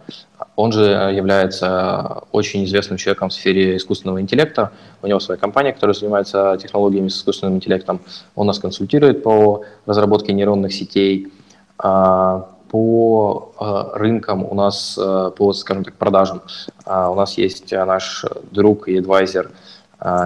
он 0.56 0.72
же 0.72 0.82
является 0.82 2.22
очень 2.32 2.64
известным 2.64 2.98
человеком 2.98 3.30
в 3.30 3.32
сфере 3.32 3.76
искусственного 3.76 4.20
интеллекта. 4.20 4.72
У 5.02 5.06
него 5.06 5.20
своя 5.20 5.40
компания, 5.40 5.72
которая 5.72 5.94
занимается 5.94 6.58
технологиями 6.60 7.08
с 7.08 7.16
искусственным 7.16 7.56
интеллектом. 7.56 8.00
Он 8.34 8.46
нас 8.46 8.58
консультирует 8.58 9.22
по 9.22 9.64
разработке 9.86 10.32
нейронных 10.32 10.72
сетей 10.72 11.32
по 12.68 13.52
э, 13.60 13.98
рынкам 13.98 14.44
у 14.44 14.54
нас, 14.54 14.98
э, 15.00 15.30
по, 15.36 15.52
скажем 15.52 15.84
так, 15.84 15.94
продажам, 15.94 16.42
у 16.84 17.14
нас 17.14 17.38
есть 17.38 17.70
наш 17.72 18.24
друг 18.50 18.88
и 18.88 18.98
адвайзер 18.98 19.50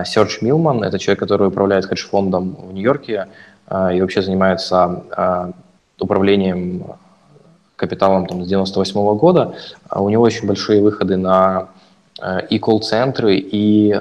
Серж 0.04 0.42
Милман. 0.42 0.82
Это 0.82 0.98
человек, 0.98 1.20
который 1.20 1.48
управляет 1.48 1.84
хедж-фондом 1.84 2.56
в 2.68 2.72
Нью-Йорке 2.72 3.28
и 3.68 4.00
вообще 4.00 4.22
занимается 4.22 5.52
управлением 6.00 6.84
капиталом 7.80 8.26
там, 8.26 8.44
с 8.44 8.46
98 8.46 9.00
-го 9.00 9.16
года. 9.16 9.54
У 9.90 10.08
него 10.08 10.22
очень 10.22 10.46
большие 10.46 10.82
выходы 10.82 11.16
на 11.16 11.68
и 12.50 12.58
колл-центры, 12.58 13.36
и 13.36 13.98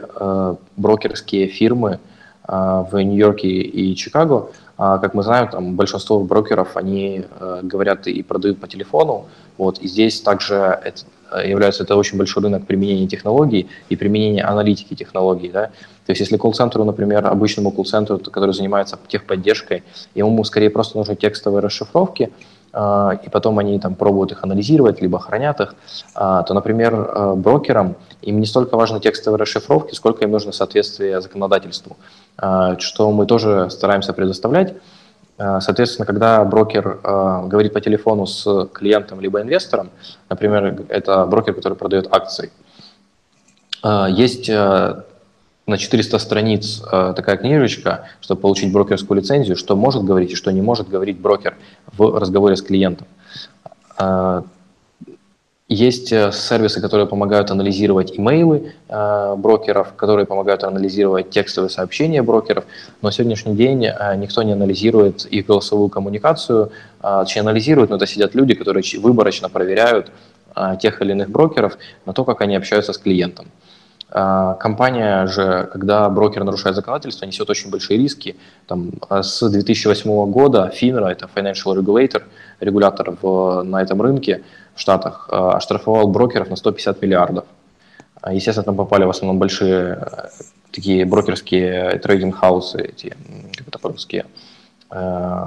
брокерские 0.76 1.48
фирмы 1.48 2.00
в 2.46 2.90
Нью-Йорке 2.94 3.48
и 3.48 3.96
Чикаго. 3.96 4.50
А, 4.82 4.98
как 4.98 5.14
мы 5.14 5.24
знаем, 5.24 5.50
там 5.50 5.76
большинство 5.76 6.22
брокеров, 6.22 6.78
они 6.78 7.26
э, 7.40 7.60
говорят 7.64 8.08
и 8.08 8.24
продают 8.24 8.62
по 8.62 8.68
телефону, 8.70 9.26
вот, 9.58 9.80
и 9.80 9.90
здесь 9.90 10.22
также 10.22 10.56
это, 10.56 11.02
э, 11.34 11.50
является 11.50 11.84
это 11.84 11.98
очень 11.98 12.18
большой 12.18 12.44
рынок 12.44 12.66
применения 12.66 13.06
технологий 13.06 13.68
и 13.90 13.98
применения 13.98 14.42
аналитики 14.42 14.94
технологий, 14.94 15.50
да, 15.50 15.66
то 15.66 16.12
есть 16.12 16.22
если 16.22 16.38
колл-центру, 16.38 16.86
например, 16.86 17.28
обычному 17.28 17.72
колл-центру, 17.72 18.20
который 18.20 18.54
занимается 18.54 18.98
техподдержкой, 19.10 19.84
ему 20.16 20.42
скорее 20.46 20.70
просто 20.70 20.98
нужны 20.98 21.18
текстовые 21.18 21.60
расшифровки, 21.60 22.32
а, 22.32 22.32
и 22.72 23.30
потом 23.32 23.58
они 23.60 23.80
там 23.80 23.96
пробуют 23.96 24.32
их 24.32 24.44
анализировать, 24.44 25.02
либо 25.02 25.20
хранят 25.20 25.60
их, 25.60 25.76
а, 26.14 26.44
то, 26.44 26.54
например, 26.54 26.94
э, 26.94 27.34
брокерам 27.36 27.96
им 28.22 28.40
не 28.40 28.46
столько 28.46 28.78
важны 28.78 29.00
текстовые 29.00 29.40
расшифровки, 29.40 29.96
сколько 29.96 30.24
им 30.24 30.32
нужно 30.32 30.52
соответствие 30.52 31.20
законодательству, 31.22 31.98
а, 32.38 32.78
что 32.78 33.12
мы 33.12 33.26
тоже 33.26 33.70
стараемся 33.70 34.14
предоставлять. 34.14 34.76
Соответственно, 35.62 36.06
когда 36.06 36.44
брокер 36.44 37.00
говорит 37.02 37.72
по 37.72 37.80
телефону 37.80 38.26
с 38.26 38.68
клиентом 38.74 39.22
либо 39.22 39.42
инвестором, 39.42 39.90
например, 40.28 40.82
это 40.90 41.26
брокер, 41.28 41.54
который 41.54 41.76
продает 41.76 42.14
акции, 42.14 42.52
есть 44.10 44.50
э, 44.50 45.04
на 45.70 45.78
400 45.78 46.20
страниц 46.20 46.82
э, 46.92 47.14
такая 47.16 47.38
книжечка, 47.38 48.10
чтобы 48.22 48.42
получить 48.42 48.72
брокерскую 48.74 49.20
лицензию, 49.22 49.56
что 49.56 49.76
может 49.76 50.04
говорить 50.04 50.32
и 50.32 50.36
что 50.36 50.52
не 50.52 50.62
может 50.62 50.90
говорить 50.90 51.20
брокер 51.20 51.56
в 51.96 52.20
разговоре 52.20 52.56
с 52.56 52.62
клиентом. 52.62 53.08
Э, 53.98 54.42
есть 55.70 56.12
э, 56.12 56.32
сервисы, 56.32 56.82
которые 56.82 57.06
помогают 57.06 57.52
анализировать 57.52 58.18
имейлы 58.18 58.74
брокеров, 58.90 59.94
которые 59.96 60.26
помогают 60.26 60.64
анализировать 60.64 61.30
текстовые 61.30 61.70
сообщения 61.70 62.24
брокеров, 62.24 62.66
но 63.04 63.12
сегодняшний 63.12 63.56
день 63.56 63.86
никто 64.18 64.42
не 64.42 64.54
анализирует 64.54 65.26
их 65.26 65.46
голосовую 65.46 65.90
коммуникацию, 65.90 66.72
э, 67.04 67.20
точнее 67.22 67.42
анализируют, 67.42 67.92
но 67.92 67.98
это 67.98 68.08
сидят 68.08 68.34
люди, 68.34 68.56
которые 68.56 68.84
выборочно 69.00 69.48
проверяют 69.50 70.12
тех 70.82 71.02
или 71.02 71.12
иных 71.12 71.30
брокеров 71.30 71.78
на 72.08 72.14
то, 72.14 72.26
как 72.26 72.42
они 72.42 72.56
общаются 72.56 72.92
с 72.92 72.98
клиентом. 72.98 73.46
А, 74.12 74.56
компания 74.56 75.28
же, 75.28 75.70
когда 75.72 76.10
брокер 76.10 76.44
нарушает 76.44 76.76
законодательство, 76.76 77.26
несет 77.26 77.50
очень 77.50 77.70
большие 77.70 77.98
риски. 77.98 78.36
Там, 78.68 78.92
а 79.08 79.22
с 79.22 79.48
2008 79.48 80.32
года 80.32 80.72
FINRA, 80.74 81.10
это 81.10 81.30
Financial 81.34 81.76
Regulator, 81.76 82.24
регулятор 82.60 83.16
в, 83.22 83.64
на 83.64 83.82
этом 83.82 84.02
рынке 84.02 84.44
в 84.74 84.80
Штатах, 84.80 85.30
а, 85.32 85.58
оштрафовал 85.58 86.08
брокеров 86.08 86.50
на 86.50 86.56
150 86.56 87.02
миллиардов. 87.02 87.46
Естественно, 88.32 88.66
там 88.66 88.76
попали 88.76 89.06
в 89.06 89.10
основном 89.10 89.40
большие 89.40 89.98
э, 90.02 90.28
такие 90.72 91.06
брокерские 91.06 92.00
трейдинг-хаусы, 92.00 92.82
эти, 92.82 93.16
как 93.58 93.68
это 93.70 93.80
по-русски, 93.80 94.26
э, 94.92 95.46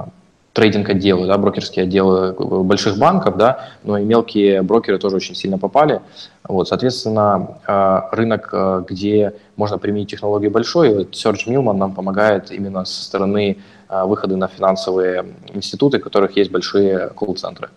трейдинг-отделы, 0.53 1.25
да, 1.27 1.37
брокерские 1.37 1.83
отделы 1.83 2.33
больших 2.63 2.97
банков, 2.97 3.37
да, 3.37 3.69
но 3.83 3.97
и 3.97 4.05
мелкие 4.05 4.61
брокеры 4.61 4.99
тоже 4.99 5.15
очень 5.15 5.35
сильно 5.35 5.57
попали. 5.57 6.01
Вот, 6.47 6.67
соответственно, 6.67 7.57
э, 7.67 8.15
рынок, 8.15 8.49
э, 8.53 8.83
где 8.87 9.33
можно 9.55 9.79
применить 9.79 10.11
технологии 10.11 10.49
большой, 10.49 10.93
вот 10.93 11.11
Serge 11.13 11.47
Milman 11.47 11.73
нам 11.73 11.93
помогает 11.93 12.51
именно 12.51 12.85
со 12.85 13.03
стороны 13.03 13.57
э, 13.89 14.03
выхода 14.05 14.37
на 14.37 14.47
финансовые 14.47 15.25
институты, 15.53 15.97
у 15.97 16.01
которых 16.01 16.37
есть 16.37 16.51
большие 16.51 17.09
колл-центры. 17.09 17.69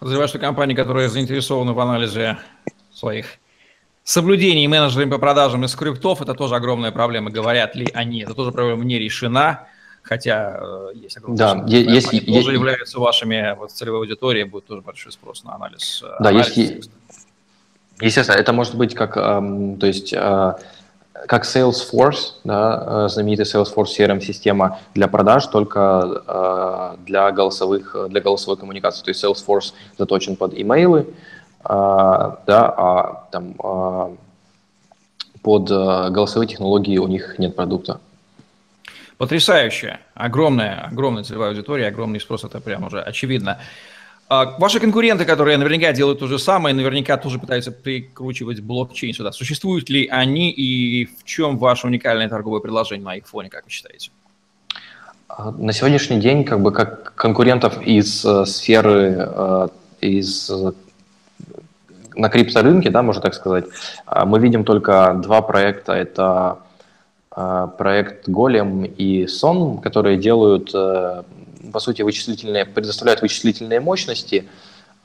Подозреваю, 0.00 0.28
что 0.28 0.38
компании, 0.38 0.74
которые 0.74 1.08
заинтересованы 1.08 1.72
в 1.72 1.80
анализе 1.80 2.38
своих 2.92 3.38
соблюдений 4.04 4.68
менеджерами 4.68 5.10
по 5.10 5.18
продажам 5.18 5.64
из 5.64 5.72
скриптов, 5.72 6.20
это 6.20 6.34
тоже 6.34 6.56
огромная 6.56 6.90
проблема. 6.90 7.30
Говорят 7.30 7.74
ли 7.74 7.88
они, 7.94 8.22
это 8.22 8.34
тоже 8.34 8.52
проблема 8.52 8.84
не 8.84 8.98
решена. 8.98 9.66
Хотя 10.02 10.58
э, 10.60 10.90
есть 10.94 11.16
огромное 11.16 11.54
да, 11.54 11.64
есть, 11.66 12.12
есть, 12.12 12.26
тоже 12.26 12.52
являются 12.52 12.98
вашими 12.98 13.56
вот, 13.58 13.70
целевой 13.70 14.00
аудиторией, 14.00 14.44
будет 14.44 14.66
тоже 14.66 14.82
большой 14.82 15.12
спрос 15.12 15.44
на 15.44 15.54
анализ. 15.54 16.02
Э, 16.02 16.16
да, 16.20 16.30
анализ 16.30 16.52
есть, 16.52 16.90
естественно, 18.00 18.36
это 18.36 18.52
может 18.52 18.74
быть 18.74 18.94
как, 18.94 19.16
эм, 19.16 19.78
то 19.78 19.86
есть, 19.86 20.12
э, 20.12 20.54
как 21.26 21.44
Salesforce, 21.44 22.34
да, 22.44 23.06
э, 23.06 23.08
знаменитый 23.08 23.44
Salesforce 23.44 23.96
CRM-система 23.98 24.78
для 24.94 25.08
продаж, 25.08 25.46
только 25.46 26.22
э, 26.26 26.96
для, 27.04 27.30
голосовых, 27.30 27.96
для 28.08 28.20
голосовой 28.20 28.56
коммуникации. 28.56 29.04
То 29.04 29.10
есть 29.10 29.22
Salesforce 29.22 29.74
заточен 29.98 30.36
под 30.36 30.54
имейлы, 30.54 31.00
э, 31.00 31.06
да, 31.64 32.38
а 32.48 33.28
там 33.30 33.54
э, 33.62 34.16
под 35.42 35.68
голосовые 35.68 36.48
технологии 36.48 36.98
у 36.98 37.06
них 37.06 37.38
нет 37.38 37.56
продукта. 37.56 38.00
Потрясающе. 39.20 39.98
Огромная, 40.14 40.80
огромная 40.90 41.24
целевая 41.24 41.50
аудитория, 41.50 41.88
огромный 41.88 42.20
спрос, 42.20 42.44
это 42.44 42.58
прям 42.58 42.84
уже 42.84 43.02
очевидно. 43.02 43.58
А 44.30 44.56
ваши 44.58 44.80
конкуренты, 44.80 45.26
которые 45.26 45.58
наверняка 45.58 45.92
делают 45.92 46.20
то 46.20 46.26
же 46.26 46.38
самое, 46.38 46.74
наверняка 46.74 47.18
тоже 47.18 47.38
пытаются 47.38 47.70
прикручивать 47.70 48.60
блокчейн 48.60 49.12
сюда. 49.12 49.32
Существуют 49.32 49.90
ли 49.90 50.06
они 50.06 50.50
и 50.50 51.04
в 51.04 51.24
чем 51.24 51.58
ваше 51.58 51.86
уникальное 51.86 52.30
торговое 52.30 52.60
предложение 52.60 53.04
на 53.04 53.14
их 53.16 53.26
фоне, 53.26 53.50
как 53.50 53.66
вы 53.66 53.70
считаете? 53.70 54.10
А, 55.28 55.50
на 55.50 55.74
сегодняшний 55.74 56.18
день, 56.18 56.42
как 56.42 56.62
бы 56.62 56.72
как 56.72 57.14
конкурентов 57.14 57.82
из 57.82 58.24
э, 58.24 58.46
сферы, 58.46 59.16
э, 59.18 59.68
из 60.00 60.48
э, 60.48 60.72
на 62.14 62.30
крипторынке, 62.30 62.88
да, 62.88 63.02
можно 63.02 63.20
так 63.20 63.34
сказать, 63.34 63.66
э, 64.06 64.24
мы 64.24 64.40
видим 64.40 64.64
только 64.64 65.12
два 65.22 65.42
проекта. 65.42 65.92
Это 65.92 66.24
а, 66.24 66.58
проект 67.78 68.28
Голем 68.28 68.84
и 68.84 69.26
Сон, 69.26 69.78
которые 69.78 70.16
делают, 70.16 70.70
э, 70.74 71.22
по 71.72 71.80
сути, 71.80 72.02
вычислительные, 72.02 72.64
предоставляют 72.64 73.22
вычислительные 73.22 73.80
мощности 73.80 74.48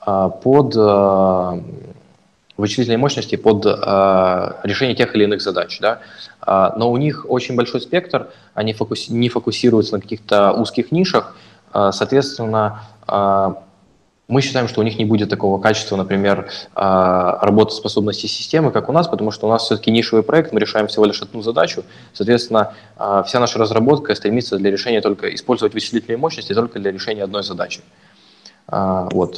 а, 0.00 0.28
под 0.28 0.74
э, 0.76 1.62
вычислительные 2.56 2.98
мощности 2.98 3.36
под 3.36 3.66
э, 3.66 3.70
решение 4.62 4.96
тех 4.96 5.14
или 5.14 5.24
иных 5.24 5.42
задач. 5.42 5.78
Да? 5.80 6.00
Но 6.76 6.92
у 6.92 6.96
них 6.96 7.26
очень 7.28 7.56
большой 7.56 7.80
спектр, 7.80 8.28
они 8.54 8.74
не 9.08 9.28
фокусируются 9.28 9.96
на 9.96 10.00
каких-то 10.00 10.52
узких 10.52 10.92
нишах, 10.92 11.34
соответственно, 11.72 12.82
мы 14.28 14.40
считаем, 14.42 14.66
что 14.66 14.80
у 14.80 14.84
них 14.84 14.98
не 14.98 15.04
будет 15.04 15.30
такого 15.30 15.60
качества, 15.60 15.96
например, 15.96 16.50
а, 16.74 17.38
работоспособности 17.42 18.26
системы, 18.26 18.72
как 18.72 18.88
у 18.88 18.92
нас, 18.92 19.06
потому 19.06 19.30
что 19.30 19.46
у 19.46 19.50
нас 19.50 19.62
все-таки 19.62 19.92
нишевый 19.92 20.24
проект, 20.24 20.52
мы 20.52 20.58
решаем 20.58 20.88
всего 20.88 21.04
лишь 21.04 21.22
одну 21.22 21.42
задачу. 21.42 21.84
Соответственно, 22.12 22.72
а, 22.96 23.22
вся 23.22 23.38
наша 23.38 23.58
разработка 23.58 24.14
стремится 24.16 24.58
для 24.58 24.70
решения 24.70 25.00
только 25.00 25.32
использовать 25.32 25.74
вычислительные 25.74 26.18
мощности 26.18 26.54
только 26.54 26.80
для 26.80 26.90
решения 26.90 27.22
одной 27.22 27.44
задачи. 27.44 27.82
А, 28.66 29.08
вот. 29.12 29.36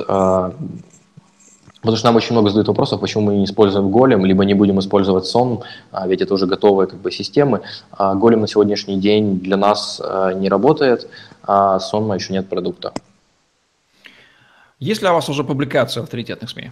Потому 1.81 1.97
что 1.97 2.07
нам 2.07 2.17
очень 2.17 2.33
много 2.33 2.49
задают 2.49 2.67
вопросов, 2.69 3.01
почему 3.01 3.27
мы 3.27 3.37
не 3.37 3.45
используем 3.45 3.91
голем, 3.91 4.25
либо 4.25 4.45
не 4.45 4.55
будем 4.55 4.81
использовать 4.81 5.27
сон, 5.27 5.63
ведь 6.07 6.21
это 6.21 6.35
уже 6.35 6.47
готовые 6.47 6.89
как 6.89 6.99
бы, 6.99 7.13
системы. 7.13 7.61
Голем 7.97 8.41
на 8.41 8.49
сегодняшний 8.49 8.99
день 8.99 9.39
для 9.39 9.57
нас 9.57 10.03
не 10.35 10.49
работает, 10.49 11.09
а 11.45 11.79
сонма 11.79 12.17
еще 12.17 12.33
нет 12.33 12.49
продукта. 12.49 12.93
Есть 14.81 15.03
ли 15.03 15.09
у 15.09 15.13
вас 15.13 15.29
уже 15.29 15.45
публикации 15.45 16.01
в 16.01 16.05
авторитетных 16.05 16.51
СМИ? 16.51 16.71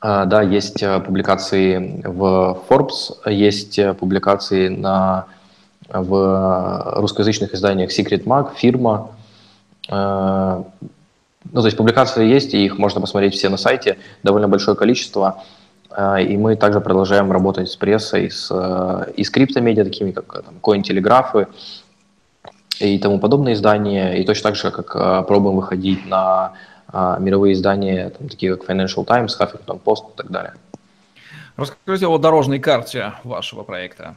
А, 0.00 0.26
да, 0.26 0.42
есть 0.42 0.82
э, 0.82 1.00
публикации 1.00 2.02
в 2.04 2.58
Forbes, 2.68 3.30
есть 3.30 3.78
э, 3.78 3.94
публикации 3.94 4.68
на, 4.68 5.26
в 5.88 6.92
русскоязычных 6.96 7.54
изданиях 7.54 7.90
Secret 7.90 8.24
Mag, 8.24 8.54
Фирма. 8.56 9.10
Э, 9.88 10.62
ну, 11.52 11.60
то 11.60 11.66
есть 11.66 11.76
публикации 11.76 12.26
есть, 12.26 12.54
и 12.54 12.64
их 12.64 12.78
можно 12.78 13.00
посмотреть 13.00 13.34
все 13.34 13.48
на 13.48 13.56
сайте, 13.56 13.98
довольно 14.22 14.48
большое 14.48 14.76
количество. 14.76 15.42
И 16.20 16.36
мы 16.38 16.56
также 16.56 16.80
продолжаем 16.80 17.30
работать 17.30 17.68
с 17.68 17.76
прессой, 17.76 18.30
с, 18.30 18.50
и 19.14 19.24
с 19.24 19.30
криптомедиа, 19.30 19.84
такими 19.84 20.12
как 20.12 20.44
там, 20.44 20.54
Cointelegraph, 20.62 21.48
и 22.80 22.98
тому 22.98 23.18
подобные 23.18 23.54
издания, 23.54 24.14
и 24.14 24.24
точно 24.24 24.50
так 24.50 24.56
же, 24.56 24.70
как 24.70 24.96
а, 24.96 25.22
пробуем 25.22 25.56
выходить 25.56 26.06
на 26.06 26.52
а, 26.88 27.18
мировые 27.18 27.54
издания, 27.54 28.10
там, 28.10 28.28
такие 28.28 28.56
как 28.56 28.68
Financial 28.68 29.04
Times, 29.04 29.38
Huffington 29.38 29.80
Post 29.82 30.12
и 30.14 30.16
так 30.16 30.30
далее. 30.30 30.54
Расскажите 31.56 32.06
о 32.06 32.18
дорожной 32.18 32.58
карте 32.58 33.12
вашего 33.24 33.62
проекта. 33.62 34.14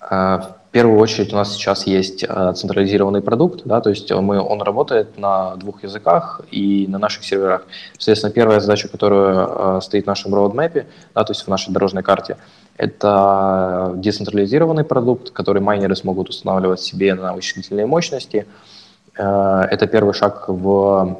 А, 0.00 0.56
в 0.68 0.72
первую 0.72 0.98
очередь 0.98 1.32
у 1.32 1.36
нас 1.36 1.54
сейчас 1.54 1.86
есть 1.86 2.24
централизированный 2.26 3.20
продукт, 3.20 3.62
да, 3.64 3.80
то 3.80 3.90
есть 3.90 4.10
мы, 4.10 4.40
он 4.40 4.60
работает 4.60 5.16
на 5.16 5.54
двух 5.54 5.84
языках 5.84 6.40
и 6.50 6.86
на 6.88 6.98
наших 6.98 7.24
серверах. 7.24 7.64
Соответственно, 7.92 8.32
первая 8.32 8.58
задача, 8.58 8.88
которая 8.88 9.80
стоит 9.80 10.04
в 10.04 10.06
нашем 10.08 10.34
roadmap, 10.34 10.86
да, 11.14 11.24
то 11.24 11.30
есть 11.30 11.42
в 11.44 11.48
нашей 11.48 11.72
дорожной 11.72 12.02
карте– 12.02 12.36
это 12.76 13.92
децентрализированный 13.96 14.84
продукт, 14.84 15.30
который 15.30 15.62
майнеры 15.62 15.94
смогут 15.96 16.28
устанавливать 16.28 16.80
себе 16.80 17.14
на 17.14 17.32
вычислительные 17.32 17.86
мощности. 17.86 18.46
Э, 19.16 19.62
это 19.70 19.86
первый 19.86 20.14
шаг 20.14 20.48
в, 20.48 21.16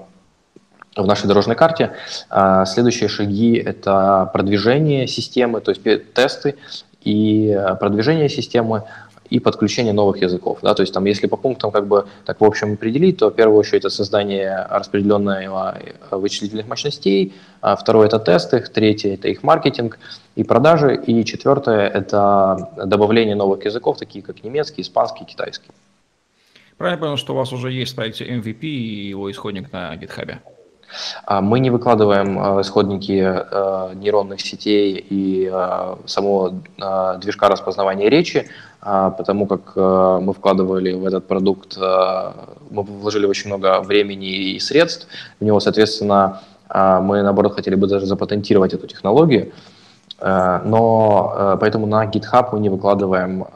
в 0.96 1.06
нашей 1.06 1.26
дорожной 1.26 1.56
карте. 1.56 1.92
Э, 2.30 2.64
следующие 2.66 3.08
шаги– 3.08 3.56
это 3.66 4.30
продвижение 4.32 5.06
системы, 5.06 5.60
то 5.60 5.70
есть 5.70 5.82
тесты 6.14 6.56
и 7.02 7.56
продвижение 7.78 8.28
системы 8.28 8.84
и 9.30 9.40
подключение 9.40 9.92
новых 9.92 10.22
языков. 10.22 10.58
Да? 10.62 10.74
То 10.74 10.82
есть 10.82 10.94
там, 10.94 11.04
если 11.04 11.26
по 11.26 11.36
пунктам 11.36 11.70
как 11.70 11.86
бы 11.86 12.06
так 12.24 12.40
в 12.40 12.44
общем 12.44 12.74
определить, 12.74 13.18
то 13.18 13.30
в 13.30 13.34
первую 13.34 13.58
очередь 13.58 13.80
это 13.80 13.90
создание 13.90 14.66
распределенного 14.70 15.78
вычислительных 16.10 16.68
мощностей, 16.68 17.32
а 17.60 17.76
второе 17.76 18.06
это 18.06 18.18
тесты, 18.18 18.60
третье 18.60 19.14
это 19.14 19.28
их 19.28 19.42
маркетинг 19.42 19.98
и 20.36 20.44
продажи, 20.44 20.94
и 21.06 21.24
четвертое 21.24 21.88
это 21.88 22.70
добавление 22.84 23.34
новых 23.34 23.64
языков, 23.64 23.98
такие 23.98 24.22
как 24.22 24.44
немецкий, 24.44 24.82
испанский, 24.82 25.24
китайский. 25.24 25.70
Правильно 26.76 27.00
понял, 27.00 27.16
что 27.16 27.34
у 27.34 27.36
вас 27.36 27.52
уже 27.52 27.70
есть 27.70 27.92
в 27.92 27.96
проекте 27.96 28.24
MVP 28.24 28.62
и 28.62 29.08
его 29.08 29.30
исходник 29.30 29.72
на 29.72 29.94
GitHub? 29.94 30.38
А, 31.24 31.40
мы 31.40 31.60
не 31.60 31.70
выкладываем 31.70 32.38
а, 32.38 32.60
исходники 32.60 33.20
а, 33.22 33.94
нейронных 33.94 34.40
сетей 34.40 35.04
и 35.08 35.50
самого 36.06 36.54
движка 37.20 37.48
распознавания 37.48 38.08
речи, 38.08 38.48
потому 38.80 39.46
как 39.46 39.76
мы 39.76 40.32
вкладывали 40.32 40.92
в 40.92 41.04
этот 41.06 41.26
продукт, 41.26 41.76
мы 41.78 42.82
вложили 42.82 43.26
очень 43.26 43.48
много 43.48 43.80
времени 43.80 44.52
и 44.52 44.58
средств 44.60 45.06
в 45.40 45.44
него, 45.44 45.60
соответственно, 45.60 46.40
мы, 46.68 47.22
наоборот, 47.22 47.54
хотели 47.54 47.74
бы 47.74 47.86
даже 47.86 48.06
запатентировать 48.06 48.74
эту 48.74 48.86
технологию, 48.86 49.52
но 50.20 51.56
поэтому 51.60 51.86
на 51.86 52.04
GitHub 52.06 52.48
мы 52.52 52.60
не 52.60 52.68
выкладываем 52.68 53.46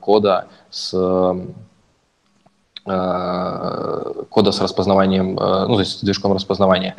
кода 0.00 0.46
с 0.70 0.94
Э, 0.98 1.34
кода 2.88 4.52
с 4.52 4.60
распознаванием, 4.60 5.38
э, 5.38 5.66
ну, 5.66 5.74
то 5.74 5.80
есть 5.80 5.98
с 5.98 6.02
движком 6.02 6.32
распознавания. 6.32 6.96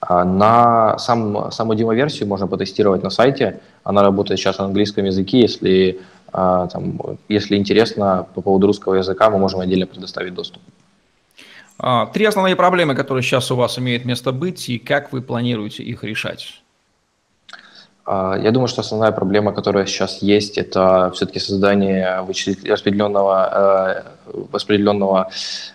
А 0.00 0.24
на 0.24 0.98
сам, 0.98 1.50
саму 1.50 1.74
демо-версию 1.74 2.28
можно 2.28 2.46
потестировать 2.46 3.02
на 3.02 3.10
сайте. 3.10 3.60
Она 3.84 4.02
работает 4.02 4.38
сейчас 4.38 4.58
на 4.58 4.66
английском 4.66 5.04
языке. 5.04 5.40
Если, 5.40 6.00
а, 6.32 6.68
там, 6.68 7.00
если 7.28 7.56
интересно 7.56 8.26
по 8.34 8.40
поводу 8.40 8.68
русского 8.68 8.94
языка, 8.94 9.28
мы 9.28 9.38
можем 9.38 9.60
отдельно 9.60 9.86
предоставить 9.86 10.34
доступ. 10.34 10.62
А, 11.78 12.06
три 12.06 12.26
основные 12.26 12.54
проблемы, 12.54 12.94
которые 12.94 13.22
сейчас 13.22 13.50
у 13.50 13.56
вас 13.56 13.78
имеют 13.78 14.04
место 14.04 14.32
быть, 14.32 14.68
и 14.68 14.78
как 14.78 15.12
вы 15.12 15.20
планируете 15.20 15.82
их 15.82 16.04
решать? 16.04 16.62
А, 18.10 18.38
я 18.42 18.52
думаю, 18.52 18.68
что 18.68 18.80
основная 18.80 19.12
проблема, 19.12 19.52
которая 19.52 19.84
сейчас 19.84 20.22
есть, 20.22 20.56
это 20.56 21.10
все-таки 21.14 21.38
создание 21.40 22.24
распределенного, 22.66 24.04
э, 24.26 24.34
распределенного, 24.50 25.28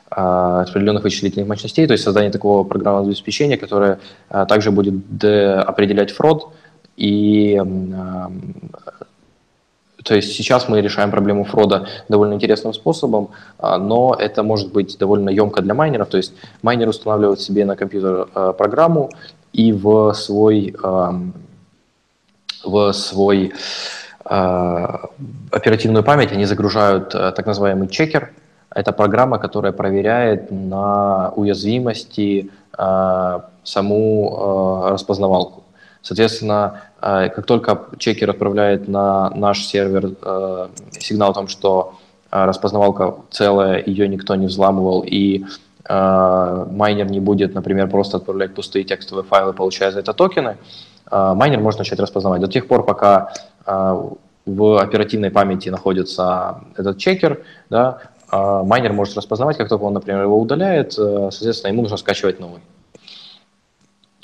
а, 0.10 0.63
распределенных 0.63 1.04
вычислительных 1.04 1.48
мощностей, 1.48 1.86
то 1.86 1.93
есть 1.93 2.04
создание 2.04 2.32
такого 2.32 2.63
программного 2.63 3.06
обеспечения, 3.06 3.56
которое 3.56 4.00
а, 4.30 4.48
также 4.48 4.72
будет 4.72 4.96
определять 5.24 6.10
фрод. 6.10 6.50
И 6.98 7.62
то 10.04 10.15
есть 10.15 10.34
сейчас 10.34 10.67
мы 10.67 10.82
решаем 10.82 11.12
проблему 11.12 11.43
фрода 11.43 11.88
довольно 12.10 12.34
интересным 12.34 12.74
способом, 12.74 13.30
но 13.62 14.15
это 14.19 14.43
может 14.43 14.74
быть 14.74 14.98
довольно 15.00 15.30
емко 15.30 15.62
для 15.62 15.74
майнеров. 15.74 16.10
То 16.10 16.17
есть 16.17 16.34
майнер 16.62 16.89
устанавливает 16.89 17.39
себе 17.41 17.65
на 17.65 17.76
компьютер 17.76 18.26
программу 18.58 19.12
и 19.54 19.72
в 19.72 20.13
свой 20.13 20.76
в 22.63 22.93
свой 22.93 23.54
э, 24.26 24.97
оперативную 25.52 26.04
память 26.04 26.32
они 26.32 26.45
загружают 26.45 27.13
э, 27.13 27.32
так 27.36 27.45
называемый 27.45 27.88
чекер. 27.88 28.32
Это 28.73 28.91
программа, 28.91 29.38
которая 29.38 29.71
проверяет 29.71 30.49
на 30.49 31.32
уязвимости 31.36 32.49
э, 32.78 33.39
саму 33.63 34.89
распознавалку. 34.89 35.63
Соответственно, 36.02 36.82
как 36.99 37.45
только 37.45 37.80
чекер 37.97 38.30
отправляет 38.30 38.89
на 38.89 39.30
наш 39.30 39.63
сервер 39.63 40.10
сигнал 40.99 41.32
о 41.32 41.34
том, 41.34 41.47
что 41.47 41.93
распознавалка 42.30 43.15
целая, 43.32 43.82
ее 43.86 44.10
никто 44.10 44.36
не 44.36 44.47
взламывал, 44.47 45.06
и 45.08 45.45
майнер 45.88 47.10
не 47.10 47.21
будет, 47.21 47.56
например, 47.56 47.88
просто 47.89 48.17
отправлять 48.17 48.54
пустые 48.54 48.84
текстовые 48.84 49.23
файлы, 49.23 49.54
получая 49.54 49.91
за 49.91 49.99
это 49.99 50.12
токены, 50.12 50.58
майнер 51.36 51.60
может 51.60 51.80
начать 51.80 51.99
распознавать. 51.99 52.41
До 52.41 52.47
тех 52.47 52.67
пор, 52.67 52.86
пока 52.86 53.34
в 53.65 54.82
оперативной 54.82 55.30
памяти 55.30 55.69
находится 55.69 56.62
этот 56.76 56.97
чекер, 56.97 57.43
да, 57.69 57.99
майнер 58.32 58.93
может 58.93 59.15
распознавать, 59.15 59.58
как 59.58 59.69
только 59.69 59.84
он, 59.84 59.93
например, 59.93 60.23
его 60.23 60.39
удаляет, 60.39 60.93
соответственно, 60.93 61.71
ему 61.71 61.84
нужно 61.84 61.97
скачивать 61.97 62.39
новый. 62.39 62.62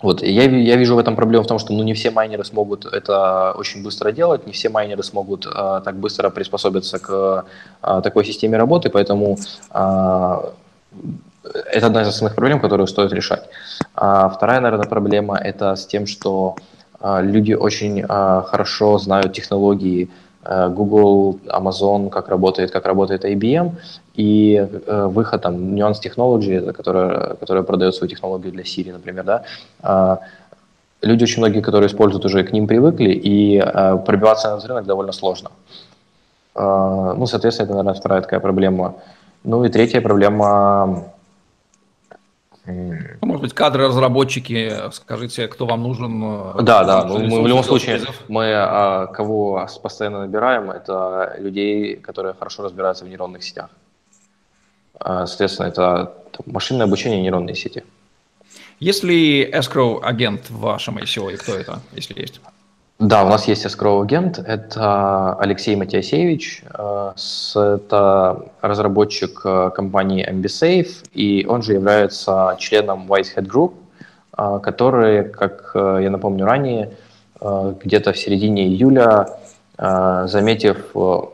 Вот, 0.02 0.22
я, 0.22 0.44
я 0.44 0.78
вижу 0.78 0.96
в 0.96 1.00
этом 1.00 1.16
проблему 1.16 1.44
в 1.44 1.48
том, 1.48 1.60
что 1.60 1.74
ну, 1.74 1.84
не 1.84 1.94
все 1.94 2.10
майнеры 2.10 2.46
смогут 2.46 2.86
это 2.86 3.54
очень 3.58 3.84
быстро 3.84 4.12
делать, 4.14 4.48
не 4.48 4.54
все 4.54 4.70
майнеры 4.70 5.04
смогут 5.04 5.46
а, 5.46 5.82
так 5.82 5.98
быстро 5.98 6.30
приспособиться 6.30 7.00
к 7.00 7.46
а, 7.82 8.02
такой 8.02 8.24
системе 8.24 8.58
работы, 8.58 8.90
поэтому 8.90 9.38
а, 9.72 10.54
это 11.44 11.88
одна 11.88 12.04
из 12.04 12.08
основных 12.08 12.36
проблем, 12.36 12.62
которую 12.62 12.88
стоит 12.88 13.12
решать. 13.12 13.50
А 13.94 14.30
вторая, 14.30 14.62
наверное, 14.62 14.88
проблема 14.88 15.38
это 15.38 15.76
с 15.76 15.86
тем, 15.86 16.08
что 16.08 16.56
а, 16.56 16.62
люди 17.02 17.54
очень 17.54 18.04
а, 18.08 18.42
хорошо 18.42 18.98
знают 18.98 19.34
технологии 19.34 20.10
Э, 20.50 20.70
Google, 20.70 21.40
Amazon, 21.48 22.10
как 22.10 22.30
работает, 22.30 22.72
как 22.72 22.86
работает 22.86 23.26
IBM, 23.26 23.72
и 24.16 24.56
э, 24.56 25.06
выход 25.08 25.42
там 25.42 25.56
Nuance 25.76 26.00
Technology, 26.04 26.72
которая, 26.72 27.36
которая 27.36 27.64
продает 27.64 27.94
свою 27.96 28.10
технологию 28.10 28.52
для 28.52 28.64
Siri, 28.64 28.92
например, 28.94 29.24
да, 29.26 29.44
э, 29.84 30.18
люди 31.02 31.24
очень 31.24 31.40
многие, 31.40 31.62
которые 31.62 31.88
используют 31.88 32.26
уже 32.26 32.44
к 32.44 32.54
ним 32.54 32.68
привыкли, 32.68 33.12
и 33.12 33.62
пробиваться 34.06 34.50
на 34.50 34.56
этот 34.58 34.66
рынок 34.70 34.86
довольно 34.86 35.12
сложно. 35.12 35.50
Ну, 36.56 37.26
соответственно, 37.26 37.68
это, 37.68 37.74
наверное, 37.74 37.94
вторая 37.94 38.22
такая 38.22 38.40
проблема. 38.42 38.96
Ну 39.46 39.64
и 39.64 39.70
третья 39.70 40.02
проблема 40.02 41.06
ну, 43.22 43.28
может 43.28 43.42
быть, 43.42 43.54
кадры, 43.54 43.88
разработчики, 43.88 44.92
скажите, 44.92 45.48
кто 45.48 45.66
вам 45.66 45.84
нужен? 45.84 46.24
Э, 46.24 46.62
да, 46.62 46.84
да, 46.84 47.06
мы, 47.06 47.28
мы 47.28 47.42
в 47.42 47.48
любом 47.48 47.64
случае, 47.64 48.02
мы 48.28 48.52
а, 48.54 49.08
кого 49.08 49.68
постоянно 49.82 50.20
набираем, 50.22 50.72
это 50.72 51.36
людей, 51.40 51.96
которые 51.96 52.34
хорошо 52.34 52.64
разбираются 52.64 53.06
в 53.06 53.10
нейронных 53.10 53.44
сетях. 53.44 53.70
А, 55.00 55.26
соответственно, 55.26 55.68
это 55.68 56.14
машинное 56.46 56.86
обучение 56.86 57.22
нейронной 57.22 57.56
сети. 57.56 57.84
Есть 58.80 59.04
ли 59.04 59.44
escrow 59.50 60.00
агент 60.02 60.50
в 60.50 60.60
вашем 60.60 60.98
ICO 60.98 61.34
и 61.34 61.38
кто 61.38 61.54
это, 61.56 61.80
если 61.94 62.20
есть? 62.20 62.40
Да, 63.00 63.24
у 63.24 63.30
нас 63.30 63.48
есть 63.48 63.66
escrow 63.66 64.04
агент, 64.04 64.40
это 64.40 65.34
Алексей 65.36 65.74
Матиасевич, 65.78 66.64
э, 66.66 67.14
это 67.56 68.46
разработчик 68.60 69.40
э, 69.46 69.72
компании 69.74 70.30
MBSafe, 70.30 71.08
и 71.14 71.46
он 71.48 71.62
же 71.62 71.72
является 71.72 72.58
членом 72.60 73.10
Whitehead 73.10 73.48
Group, 73.48 73.76
э, 74.38 74.60
который, 74.62 75.30
как 75.30 75.72
я 75.76 76.10
напомню 76.10 76.46
ранее, 76.46 76.92
где-то 77.40 78.12
в 78.12 78.18
середине 78.18 78.68
июля, 78.68 79.30
заметив 79.78 80.92
то, 80.92 81.32